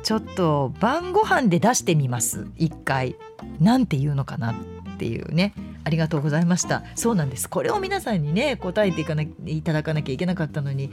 [0.08, 2.46] ちょっと晩ご飯で出してみます。
[2.56, 3.16] 一回。
[3.60, 4.54] なんて言うのかなっ
[4.96, 5.52] ていうね。
[5.84, 6.82] ありがとうございました。
[6.94, 7.46] そうなんです。
[7.46, 10.90] これを皆さんにね答えていかないただかなきゃいけなかったのに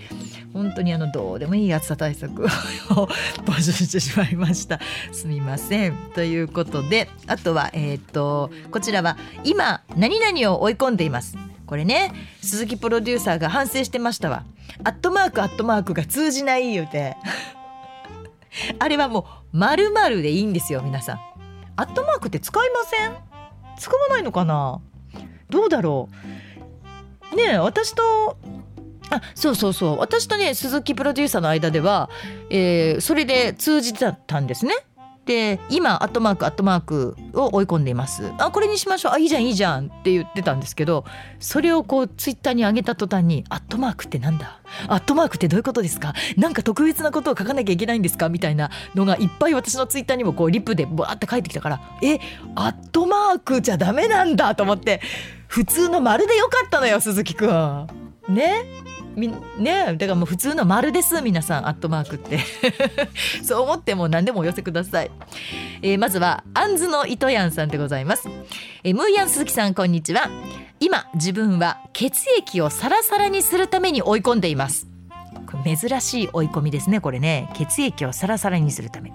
[0.52, 2.48] 本当にあのどうでもいい暑さ対策を
[3.48, 4.82] 募集してしまいました。
[5.14, 5.96] すみません。
[6.14, 11.38] ということであとはえっ、とこちらは今何々を追い込んでいます。
[11.68, 14.44] これね鈴木プロデューサーが反省してましたわ。
[14.84, 17.16] アットマークアットマークが通じない言うて。
[18.80, 21.20] あれはもう丸々でいいんですよ皆さん。
[21.78, 23.16] アットマークって使いません？
[23.78, 24.80] 使わないのかな？
[25.50, 26.10] どうだろ
[27.34, 27.36] う？
[27.36, 28.38] ねえ私と
[29.10, 29.98] あそうそうそう。
[30.00, 32.10] 私とね鈴木プロデューサーの間では、
[32.50, 34.74] えー、それで通じてたんですね。
[35.26, 38.32] で今アットマークアットマークを追い込んでいます。
[38.38, 39.12] あこれにしましょう。
[39.14, 41.04] あいいじゃんいいじゃんって言ってたんですけど
[41.40, 44.62] それをこうツイッターに上げた途端にアットマークってなんだ？
[44.88, 46.14] アットマークってどういうことですか？
[46.38, 48.30] なんか特別なことを書かなきゃいけないんですか？
[48.30, 52.20] みたいなのがいっぱい私のツイッターにもこうリップでバーって書いてきたからえ
[52.56, 55.02] アットマークじゃダメなんだと思って
[55.48, 57.88] 普通の丸でよかったのよ鈴木くん。
[58.30, 58.64] ね？
[59.16, 62.40] みねだからもう普通の丸です皆さんアットマークって。
[63.44, 65.12] そう思っても何でもお寄せください、
[65.82, 68.28] えー、まずはアンズの糸やんさんでございます、
[68.84, 70.30] えー、ムーヤン鈴木さんこんにちは。
[70.80, 74.88] 今自分は血液をサラサラにするために追い込んでいます。
[75.64, 77.50] 珍しい追い込みですねこれね。
[77.56, 79.14] 血液をサラサラにするため。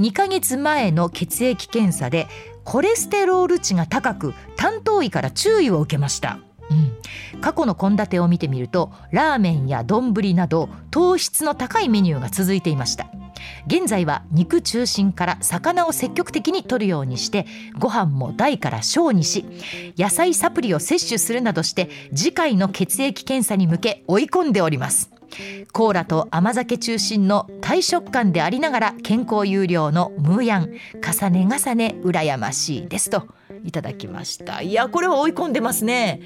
[0.00, 2.26] 2ヶ月前の血液検査で
[2.64, 6.38] コレステロール値が高く担当医から注意を受けました。
[6.70, 13.06] うん、過去の献立を見てみるとラーメンや丼など糖質の高いメニューが続いていました。
[13.66, 17.46] 現在は肉中心から魚を積極的に摂るようにして
[17.78, 19.44] ご飯も大から小にし
[19.98, 25.13] 野菜サプリを摂取するなどして次回の血液検査に向け追い込んでおります。
[25.72, 30.70] コーラと甘酒中心の大食感でありながら健康有料のムーヤン
[31.02, 33.26] 重ね重ね羨ましいですと
[33.64, 34.62] いただきました。
[34.62, 36.20] いやこれは追い込んでますね。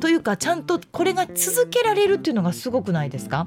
[0.00, 3.46] というかちゃんとこれが続けられるっていうのがすごくないですか？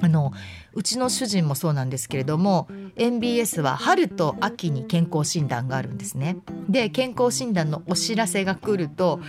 [0.00, 0.32] あの
[0.74, 6.38] うちの主人もそうなんですけれども MBS は春と秋に健康診断があるんですね。
[6.68, 9.20] で健康診断のお知らせが来ると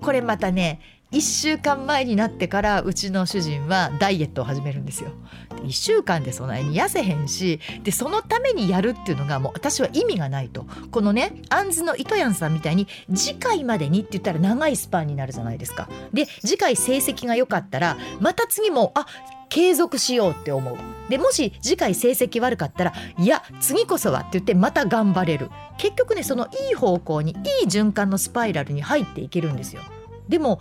[0.00, 0.80] これまたね
[1.12, 5.10] 1週間前になってからうちの主人はダイエットを始めるんですよ。
[5.50, 15.88] 1週間でそないに痩せへんしでそのためにやるっていうのがもう私は意味がないとこのねあんずの糸やんさんみたいに次回までにって言ったら長いスパンになるじゃないですか。
[16.12, 19.06] で次回成績が良かったらまた次もあ
[19.50, 20.78] 継続しようって思う
[21.10, 29.82] でもし次回成績悪かったらいや次こそはって言ってまた頑張れる結局ねそのいい方向にいい循環のスパイラルに入っていけるんですよ
[30.26, 30.58] でも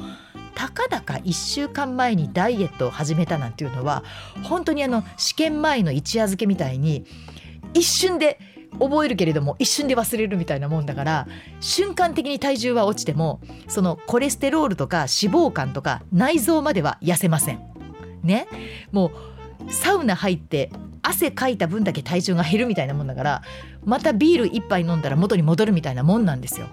[0.56, 4.04] たかだか1週間前にダイエットを始めたなんていうのは
[4.44, 7.06] 本当にあの試験前の一夜漬けみたいに
[7.74, 8.40] 一瞬で
[8.80, 11.28] 覚えるけれども一瞬で忘れるみたいなもんだから
[11.60, 17.60] 瞬間的に体重は落ちてもそのコレステロールとか脂肪肝とか内臓までは痩せません。
[18.24, 18.48] ね
[18.92, 19.12] も
[19.68, 23.42] うサウナ入って汗かいた分だけ体重が減るみたいなもんだから
[23.84, 26.68] またビール一杯飲んだら元に戻るみたいなもんなんですよ。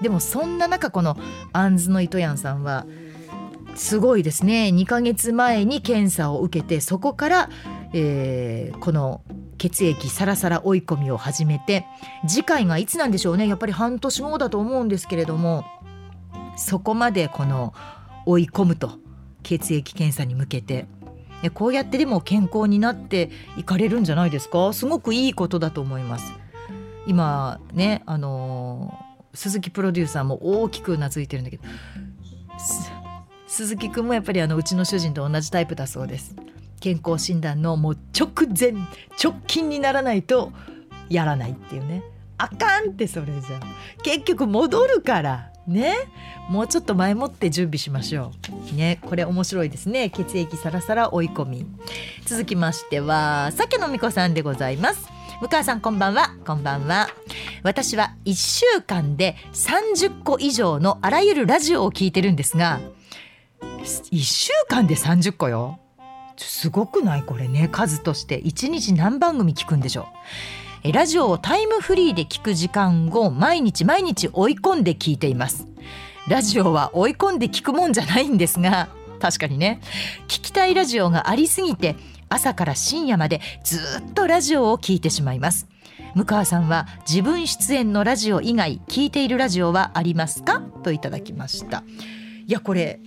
[0.00, 1.16] でもそんな中この
[1.52, 2.86] アンズの糸やんさんは
[3.74, 4.70] すごいですね。
[4.74, 7.50] 2ヶ月前に検査を受けてそこから、
[7.92, 9.22] えー、この
[9.58, 11.86] 血液サラサラ追い込みを始めて
[12.26, 13.48] 次回がいつなんでしょうね。
[13.48, 15.64] やっぱり半年後だと思うんですけれども
[16.56, 17.74] そこまでこの
[18.26, 18.92] 追い込むと
[19.42, 20.86] 血液検査に向けて。
[21.54, 24.74] こうやってでも健康になっていかれるんじゃないですか？
[24.74, 26.34] すごくいいことだと思います。
[27.06, 31.62] 今ねあのー、鈴木プロデューサーも大きくうなずいてるんだけど
[33.60, 36.34] 鈴木くんもやっぱりあのうちの主人と同じタイプだそうです。
[36.80, 38.72] 健康診断のもう直前
[39.22, 40.50] 直近にならないと
[41.10, 42.02] やらないっていうね。
[42.38, 43.60] あかんってそれじゃ
[44.02, 45.94] 結局戻るからね。
[46.48, 48.32] もうちょっと前もって準備しましょ
[48.72, 48.74] う。
[48.74, 48.98] ね。
[49.02, 50.08] これ面白いですね。
[50.08, 51.66] 血液サラサラ追い込み。
[52.24, 55.06] 続きましては酒のみこさんでございます。
[55.42, 56.34] 向川さんこんばんは。
[56.46, 57.08] こんばんは。
[57.62, 62.80] 私は1週間で30個以上のあらゆるラジオを聞いてるんですが
[63.80, 65.78] 1週間で30個よ。
[66.36, 67.68] すごくないこれね。
[67.70, 68.40] 数として。
[68.42, 70.08] 1日何番組聞くんでしょ
[70.84, 70.92] う。
[70.92, 75.66] ラジオをタイムフリーで聞く時間を毎日毎日追い込んで聞いています。
[76.28, 78.88] ラジオは追い込んで聞くもんじゃないんですが
[79.20, 79.80] 確かにね。
[80.26, 81.96] 聞きたいラジオがありすぎて
[82.28, 83.78] 朝から深夜までず
[84.08, 85.66] っとラジオを聞いてしまいます。
[86.14, 90.60] 向川さんは自分出演のラジオ以外聞いているラジオはありますか？
[90.82, 91.84] といただきました。
[92.46, 93.00] いやこれ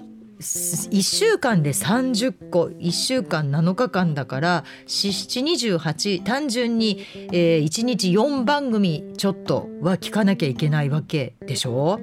[0.44, 12.00] 1週間で30個1週間7日間だから728単純に、えー、1日4番組ちょっとは聞かなきゃいけないわけでしょ？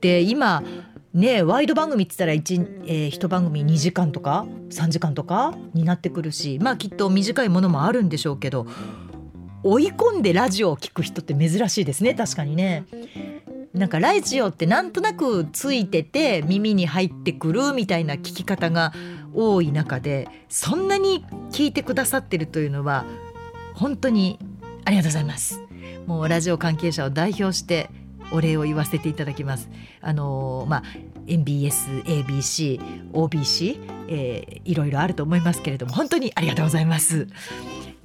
[0.00, 0.62] で今
[1.14, 8.66] ねワイド番組って言ったら 1,、えー、1番組2時間とか3時間とかになってくるしまあきっと短いものもあるんでしょうけど
[9.62, 12.84] 追い込んでラジオを聞く人って珍しいですね確かにね。
[13.76, 18.94] なんかラジオってなんとなくついてて耳に入ってくるみたいな聞き方が
[19.34, 23.04] 多い中でそんなに聞いてくださってるというのは
[23.74, 24.38] 本当に
[24.86, 25.60] ありがとうございます。
[26.06, 27.90] もうラジオ関係者を代表して
[28.32, 29.68] お礼を言わせていただきます。
[30.00, 30.82] あのまあ
[31.26, 37.26] MBS、ABC、OBC、えー、いろいろあると思いますけれども本当にありがとうございます。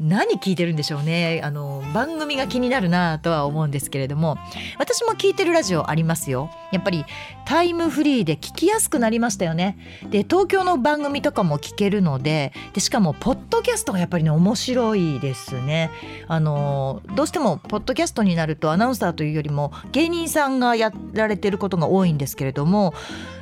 [0.02, 1.42] 何聞いてるんでしょうね。
[1.44, 4.36] あの番組が気になるなとは思うんですけれども。
[4.80, 6.50] 私も聞いてるラジオありますよ。
[6.72, 7.06] やっぱり
[7.46, 9.78] タイムフリーで聞きやすくなりましたよね。
[10.10, 15.92] で東京の番組とかも聞けるのででしかもポッドキャストがやっぱりね面白いですね。
[16.28, 22.96] あのどうしてもポッドキャストになるとアナウンサーというよりも芸人さんがやられてることが多いんですけれども、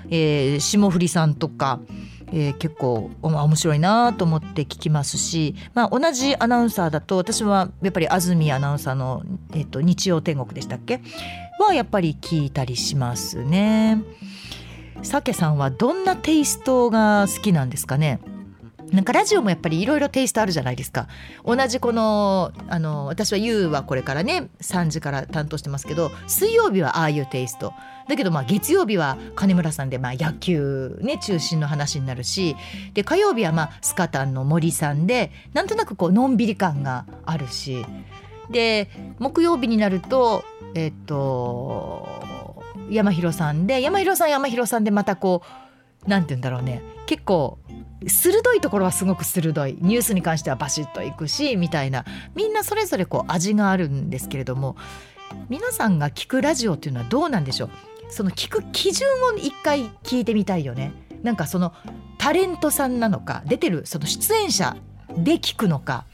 [0.09, 1.79] えー、霜降りさんとか
[2.31, 9.23] えー、結構面白いなと思って聞きますし、まあ、同じアナウンサーだと私はやっぱり安住アナウンサーの、
[9.53, 11.01] えーと、日曜天国でしたっけ？
[11.59, 14.01] はやっぱり聞いたりしますね。
[15.01, 18.19] さけさんはどんなテイストが好きなんですかね？
[18.91, 21.07] なんかラジオもやっぱりいろいろテイストあるじゃないですか。
[21.45, 27.73] 同じこのあの私は YOU はこれからね3時から担当してますけど水曜日はああいうテイスト。
[28.09, 32.55] だけどまあ月曜日は金村さんでまあ野球ね中心の話になるし
[32.93, 37.85] で火曜日はまあスカタンの森さんでなんとなくこうのんびり感があるし
[38.49, 38.89] で
[39.19, 40.43] 木曜日になると
[40.73, 45.43] えっと山広さんで山広さん山広さんでまたこ
[46.05, 47.59] うなんて言うんだろうね結構
[48.07, 49.77] 鋭いところはすごく鋭い。
[49.81, 52.05] ニュースに関してはバシッといくしみたいな。
[52.33, 54.77] みんなそれぞれこう味があるんですけれども
[55.49, 57.69] 皆さんが聞くラジオっていうのはどうなんでしょう？
[58.09, 60.91] その聞く基準を一回聞いてみたいよね。
[61.23, 61.73] なんかその
[62.17, 64.75] タレントさんなのか出てるその出演者
[65.17, 66.05] で聞くのか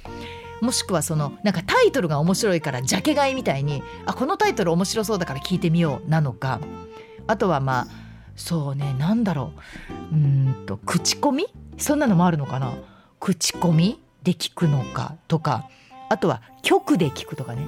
[0.61, 6.59] もしくはそのなんかタイトルが面白いからジャケ買いみたいにあこのタイトル面白そうだから聞いてみようなのか
[7.27, 7.87] あとはまあ
[8.35, 9.53] そうねなんだろ
[10.11, 10.15] う。
[10.15, 11.47] うんと口コミ？
[11.77, 12.73] そんなのもあるのかな？
[13.19, 15.69] 口コミで聞くのかとか
[16.09, 17.65] あとは曲で聞くとかね。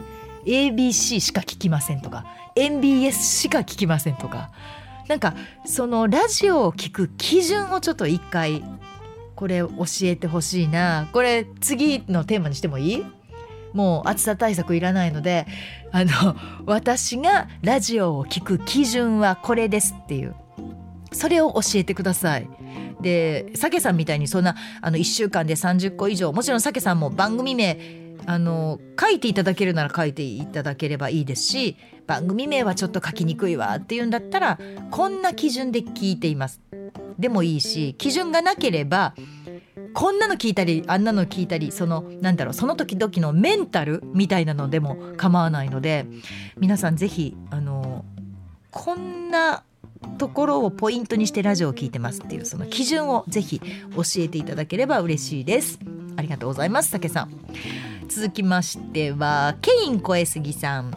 [0.47, 2.25] ABC しか聞きませんとか
[2.55, 4.49] MBS しか聞きませんとか
[5.07, 5.35] なんか
[5.65, 8.63] そのラジオを聞く基準をちょっと一回
[9.35, 9.69] これ教
[10.03, 11.09] えてほしいな。
[11.13, 13.05] これ次のテーマにしてもいい？
[13.73, 15.45] もう暑さ対策いらないので
[15.91, 16.35] あの
[16.65, 20.35] 私がラジオを聞く基準はこれですっていう。
[21.13, 22.49] それを教えてください。
[22.99, 27.77] でさけさんみたいにそんなあの1週間で30個以上もちろんさけさんも番組名
[28.27, 34.59] あの書いていただけるなら書いていただければいいですし番組名はちょっと書きにくいわっていうんだったら
[34.91, 36.61] こんな基準で聞いています。
[37.17, 39.15] でもいいし基準がなければ
[39.93, 46.05] こんなの聞いたりあんなの聞いたりそのなんだろうその時々のメンタルみたいなのでも構わないので
[46.57, 48.05] 皆さんぜひあの
[48.71, 49.63] こんな
[50.17, 55.79] ところをポイントにしてラジオを聞いてますっていうその基準をぜひ教えていただければ嬉しいです。
[56.17, 57.31] ありがとうございます竹さん。
[58.09, 60.91] 続きましてはケイン小江杉さん。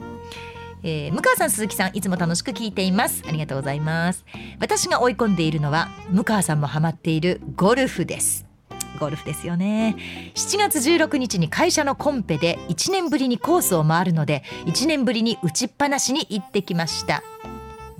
[0.82, 3.22] えー、向川さん鈴木さんいつも楽しく聞いています。
[3.28, 4.24] ありがとうございます。
[4.58, 8.46] 私が追い込んでいるのは向川さんもハマっているゴルフです。
[8.98, 9.96] ゴルフですよね。
[10.34, 17.22] 7月16日に会社のコンペで1年ぶりにコースを回るので1年ぶりに打ちっぱなしに行ってきました。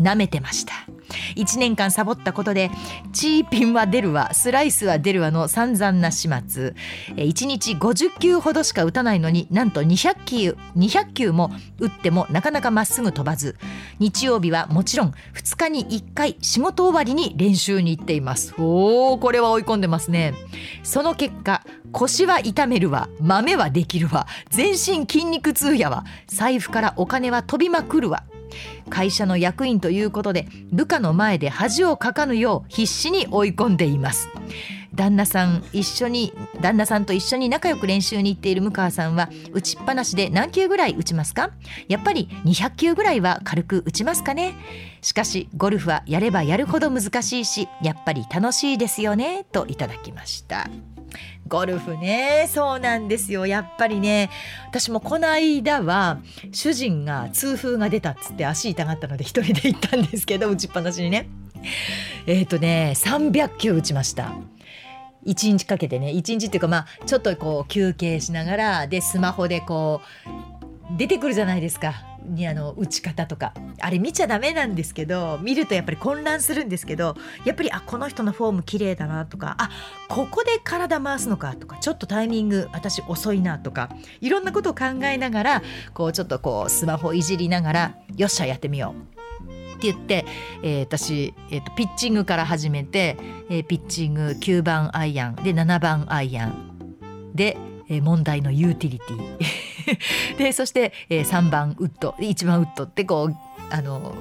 [0.01, 0.73] 舐めてました。
[1.37, 2.71] 1年間サボったことで
[3.13, 6.75] チーピンは出るわスライスは出るわの散々な始末。
[7.17, 13.57] 1日50球ほどしか打たないのになんと200球 ,200 球も打ってもなかなかまっすぐ飛ばず。
[13.99, 18.55] 日曜日はもちろん2日に1回仕事終わりに練習に行っています。
[18.59, 20.35] おーこれは追い込んでますね。
[20.83, 23.09] その結果腰は痛めるわ。
[23.21, 24.27] 豆はできるわ。
[24.49, 26.05] 全身筋肉痛やわ。
[26.27, 28.25] 財布からお金は飛びまくるわ。
[28.89, 34.29] 会社の役員ということで部下の前で恥をかかぬよう必死に追い込んでいます。
[34.93, 41.53] 旦那さん一緒に旦那さんと一緒に仲良く練習に行っている向川さんは打ちっぱなしで何球ぐらい打ちますか？
[41.89, 44.55] やっぱり200球ぐらいは軽く打ちますかね。
[45.01, 50.69] しかしゴルフはやればやるほど難しいしやっぱり楽しいですよねといただきました。
[51.49, 52.49] ゴルフね。
[52.53, 53.47] そうなんですよ。
[53.47, 54.31] やっぱりね
[54.69, 56.19] 私もこの間は
[56.53, 61.29] 主人が痛風が出たっつって足痛がったので一人で行ったんですけど打ちっぱなしにね。
[62.27, 64.33] えっ、ー、とね300球打ちました。
[65.27, 66.09] 1日かけてね。
[66.09, 70.01] 1日っていうかまあちょっとこう休憩しながらでスマホでこ
[70.95, 72.10] う出てくるじゃないですか。
[72.25, 79.71] にあの打ち方とかあれ見ちゃダメなんですけど見るとやっぱり混乱するんですけどやっぱりあこの人のフォーム綺麗だなとかあ
[80.09, 83.91] ここで体回すのかとかちょっとタイミング私遅いなとか
[84.21, 85.63] いろんなことを考えながら
[85.95, 89.21] こうちょっとこうスマホいじりながらよっしゃやってみよう。
[89.77, 90.27] って言って、
[90.63, 93.17] えー、私、えーと、ピッチングから始めて、
[93.49, 97.57] えー、ピッチング9番アイアンで7番アイアンで、
[97.91, 100.39] え、問題のユーティリティ。
[100.39, 102.15] でそして、え、3番ウッド。
[102.19, 103.37] 1番ウッドってこう
[103.71, 104.15] あの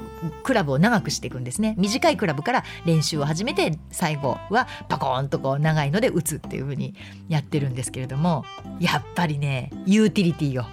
[0.43, 1.75] クラブを長くしていくんですね。
[1.77, 6.95] 短いクラブから練習を始めて最後はパコーンとこう長いので打つっていう風に
[7.27, 8.45] やってるんですけれども
[8.79, 10.63] やっぱりねユーティリティを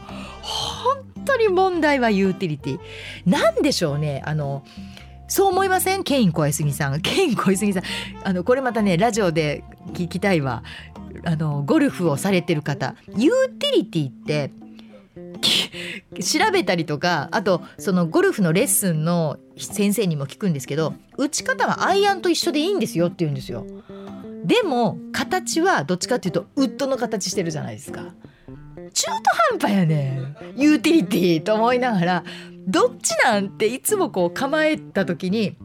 [0.43, 2.81] 本当に問題はユーティリティ。
[3.25, 4.63] なんでしょうねあの
[5.29, 6.05] そう思いません？
[6.05, 7.83] ケイン小杉さんケイン小杉さん。
[8.25, 10.63] あのこれまたねラジオで聞きたいわ。
[11.25, 12.95] あのゴルフをされてる方。
[13.17, 14.51] ユーティリティって
[16.23, 23.67] 調べたりとかあとそのゴルフのレッスンの先生にも聞くんですけど打ち方はアイアンと一緒でいいんですよって言うんですよ。
[24.45, 28.15] でも形はどっちかっていうとウッドの形してるじゃないですか。
[28.93, 29.13] 中途
[29.51, 30.19] 半端やね
[30.55, 30.61] ん。
[30.61, 32.25] ユーティリティと思いながら
[32.67, 35.57] どっちなんていつもこう構えた時に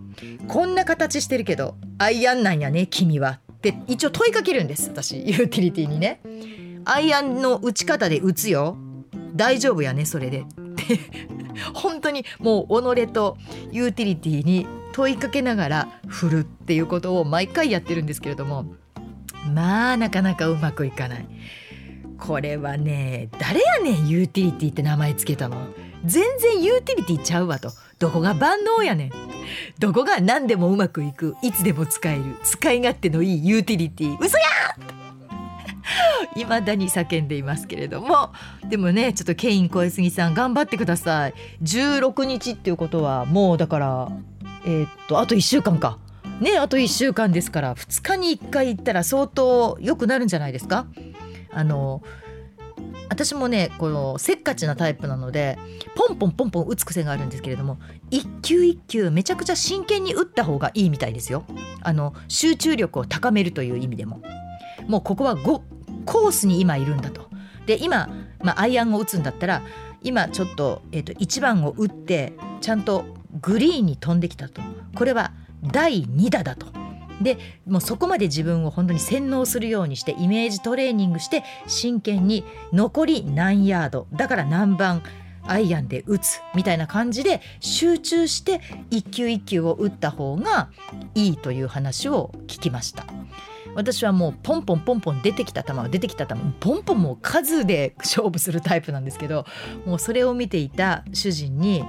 [0.48, 6.22] こんな形してるけどアイアンなんやね君はって一応問いかけるんです私ユーティリティにね。
[6.86, 8.78] アイアンの打ち方で打つよ。
[9.36, 10.42] 大丈夫やねそれで。
[10.42, 10.46] っ
[10.76, 11.00] て
[11.74, 13.38] 本当にもう己と
[13.72, 18.66] ユーティリティに問いかけながら振るっていうことを毎回やってるんですけれども
[19.54, 21.26] まあなかなかうまくいかない。
[22.22, 25.58] これはね誰やねんユーティリティって名前つけたの。
[26.06, 27.72] 全然ユーティリティちゃうわと。
[28.00, 29.12] どこが万能やねん。
[29.80, 31.36] どこが何でもうまくいく。
[31.42, 32.24] いつでも使える。
[32.44, 34.18] 使い勝手のいいユーティリティ。
[34.20, 34.44] 嘘や
[36.36, 38.32] いま だに叫んでいますけれども。
[38.70, 41.34] でもねちょっとケイン小杉さん頑張ってください。
[41.64, 44.10] 16日っていうことはもうだから
[44.66, 45.98] えー、っとあと1週間か。
[46.40, 50.86] ねあと1週間ですから2日に1回行ったら相当良くなるんじゃないですか？
[51.54, 52.02] あの
[53.10, 55.60] 私もねこのせっかちなタイプなので
[55.96, 57.78] ポンポンポンポン打つ癖があるんですけれども
[58.10, 61.44] 一球一球めちゃくちゃ真剣に打った方がいいみたいですよ。
[61.82, 64.22] あの集中力を高めるという意味でも。
[64.88, 65.62] もうここは5
[66.06, 67.30] コースに今いるんだと。
[67.66, 69.62] で今、まあ、アイアンを打つんだったら
[70.02, 73.06] 今ちょっと,、えー、と1番を打ってちゃんと
[73.42, 74.62] グリーンに飛んできたと。
[74.96, 75.34] これは
[75.64, 76.68] 第2打だと。
[77.22, 82.44] でもうそこまで自分を本当に洗脳するようにしてイメージトレーニングして真剣に
[82.74, 85.04] 残り何ヤードだから何番
[85.44, 90.70] アイアンで打つみたいな感じで集中して一球一球を打った方が
[91.16, 93.06] いいという話を聞きました。
[93.74, 99.46] 私はもうポンポンポンポン出てきた球は出てきた球ポンポンもう数で勝負するタイプなんですけど
[99.86, 101.84] もうそれを見ていた主人に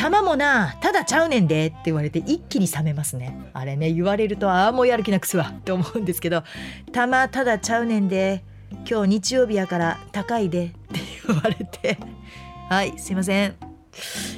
[0.00, 3.36] 玉もなただちゃうねんでって言われて一気に冷めますね。
[3.52, 5.52] あれね言われるとああもうやる気なくすわ。
[5.54, 6.42] って思うんですけど
[6.90, 8.42] 玉ただちゃうねんで
[8.88, 11.98] 今日日曜日やから高いでって言われて。
[12.70, 13.69] はいすいません。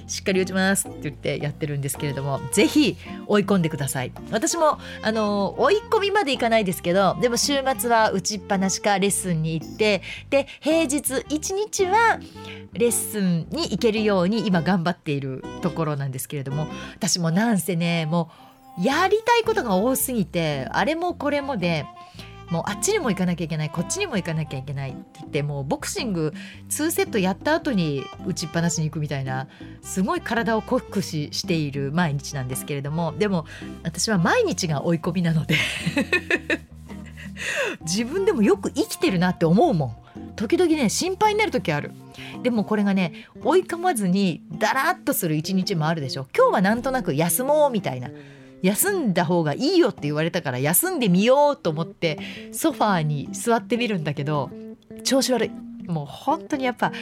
[0.07, 2.97] しっかり打ちますって言ってやってるんですけれどもぜひ
[3.27, 4.13] 追い込んでください。
[4.31, 12.19] 私もあの追い込みまでいかないですけどでも週末は打ちっぱなしかレッスンに行ってで平日1日は
[12.73, 18.31] レッスンに行けるように今頑張っているところなんですけれども私もなんせねも
[18.79, 21.85] うやりたいことが多すぎてあれもこれもで
[22.53, 26.35] もうあっちにも行かなきゃいけないこっちにも行かなきゃいけないって言ってもうボクシング
[26.69, 29.49] 2セットやった後に打ちっぱなしに行くみたいな
[29.81, 33.47] すごい体を酷使している毎日なんですけれどもでも
[33.85, 35.57] 私は毎日が追い込みなので
[37.81, 39.97] 自分でもよく生きてるなって思うもん。
[40.37, 41.91] 時々ね心配になる時ある。
[42.43, 46.27] でもこれがね追い込まずにだらっとする一日もあるでしょ。
[46.37, 48.11] 今日はなんとなく休もうみたいな。
[48.63, 52.19] 休んだ方がいいよって言われたから休んでみようと思って
[52.53, 54.51] ソファーに座ってみるんだけど
[55.05, 55.51] 調子悪い
[55.89, 56.93] もう本当にやっぱ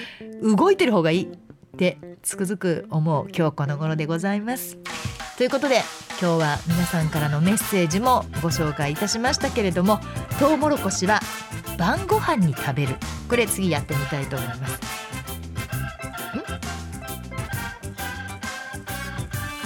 [0.43, 1.29] 動いてる方がいいっ
[1.77, 4.79] てつくづく思う今日この頃でございます。
[5.37, 5.83] ということで
[6.21, 10.01] 今日は皆さんからのメッセージもご紹介いたしましたけれども
[10.39, 11.21] トウモロコシは
[11.79, 12.97] 晩ご飯に食べる
[13.27, 14.81] これ次やってみたいと思います。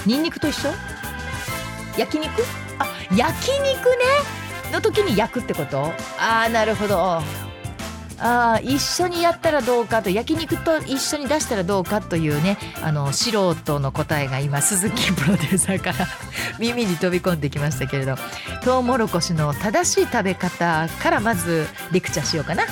[0.07, 0.94] ニンニクと一緒？
[1.97, 2.43] 焼肉？
[2.79, 2.87] あ
[3.17, 4.45] 焼肉ね。
[4.73, 5.93] の時に焼くってこと？
[6.19, 7.23] ああなるほど。
[8.19, 16.07] あ一緒にやったらどうかと焼肉と一緒に出したらどうかというねあの素人の答えが今鈴木 プロデューサーから
[16.61, 18.17] 耳に飛び込んできましたけれど。
[18.65, 22.65] トウモロコシの正しい食べ方からまずレクチャーしようかな。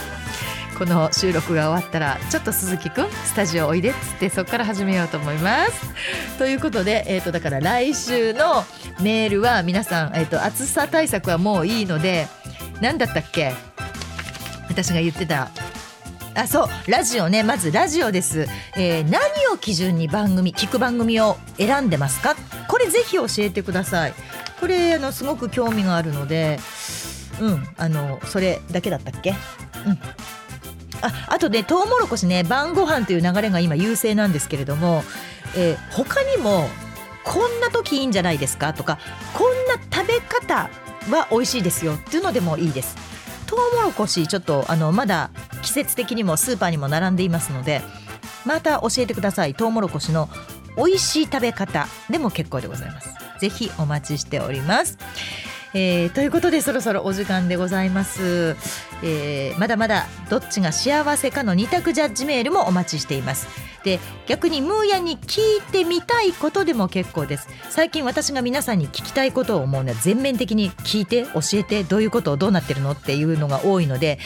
[0.78, 5.72] この収録が終わったらちょっと鈴木くんスタジオおいでっつってそこから始めようと思います。
[6.38, 8.64] ということで、えー、とだから来週の
[9.00, 12.26] メールは皆さん、えー、と暑さ対策はもういいので
[12.80, 13.54] 何だったっけ？
[14.68, 15.50] 私が言ってた。
[16.34, 16.90] あそう。
[16.90, 17.42] ラジオね。
[17.42, 18.46] まずラジオです、
[18.76, 19.20] えー、何
[19.52, 22.34] を基準に番組聞く番組を選んでますか？
[22.68, 24.14] これぜひ教えてください。
[24.58, 26.58] これあのすごく興味があるので
[27.40, 29.34] うんあのそれだけだったっけ？
[29.86, 29.98] うん。
[31.02, 35.02] あとねトウモロコシね晩ご飯という流れが今優勢なんですけれども、
[35.56, 36.68] えー、他にも
[37.24, 38.72] こんな時いいんじゃないですか？
[38.72, 38.98] とか
[39.34, 40.70] こんな食べ方
[41.10, 41.94] は美味しいですよ？
[41.94, 42.96] っていうのでもいいです。
[43.46, 45.30] トウモロコシちょっとあのまだ
[45.62, 47.82] 季節的にもスーパーにも並んでいますので
[48.44, 49.54] また教えてください。
[49.54, 50.28] トウモロコシの
[50.76, 53.10] 美味しい食べ方でも結構でございます。
[53.40, 54.96] ぜひお待ちしております。
[55.74, 58.56] えー、ということでそろそろお時間でございます、
[59.02, 63.71] えー、まだまだどっちが幸せかの2択ジャッジメールもお待ちしています。
[63.84, 67.48] で逆にムーヤに聞いてみたいことでも結構です。
[67.70, 74.18] 最近私が皆さんに聞きたいことを思うのは全面的に聞いて教えてどういうことをどうなってるのっていうのが多いので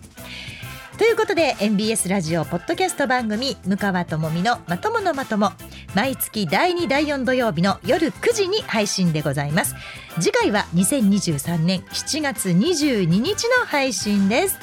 [0.97, 5.51] ということで MBS ラジオポッドキャスト番組「向川智美のまとものまとも」
[5.95, 9.75] 毎月第2第4土曜日の夜9時に配信でございます。
[10.21, 14.57] 次回は2023年7月22日の配信です。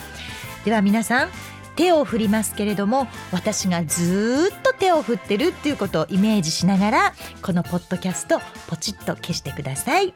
[0.65, 1.29] では皆さん
[1.75, 10.13] 手を振りますけれども私がずっと手を振ってるっていうことをイメージしながらこのポッドキャストポチッと消してください。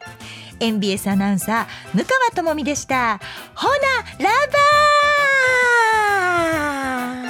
[0.58, 3.20] MBS アナウンサー向川智美でした。
[3.54, 3.74] ほな
[4.18, 4.30] ラ
[7.22, 7.29] バー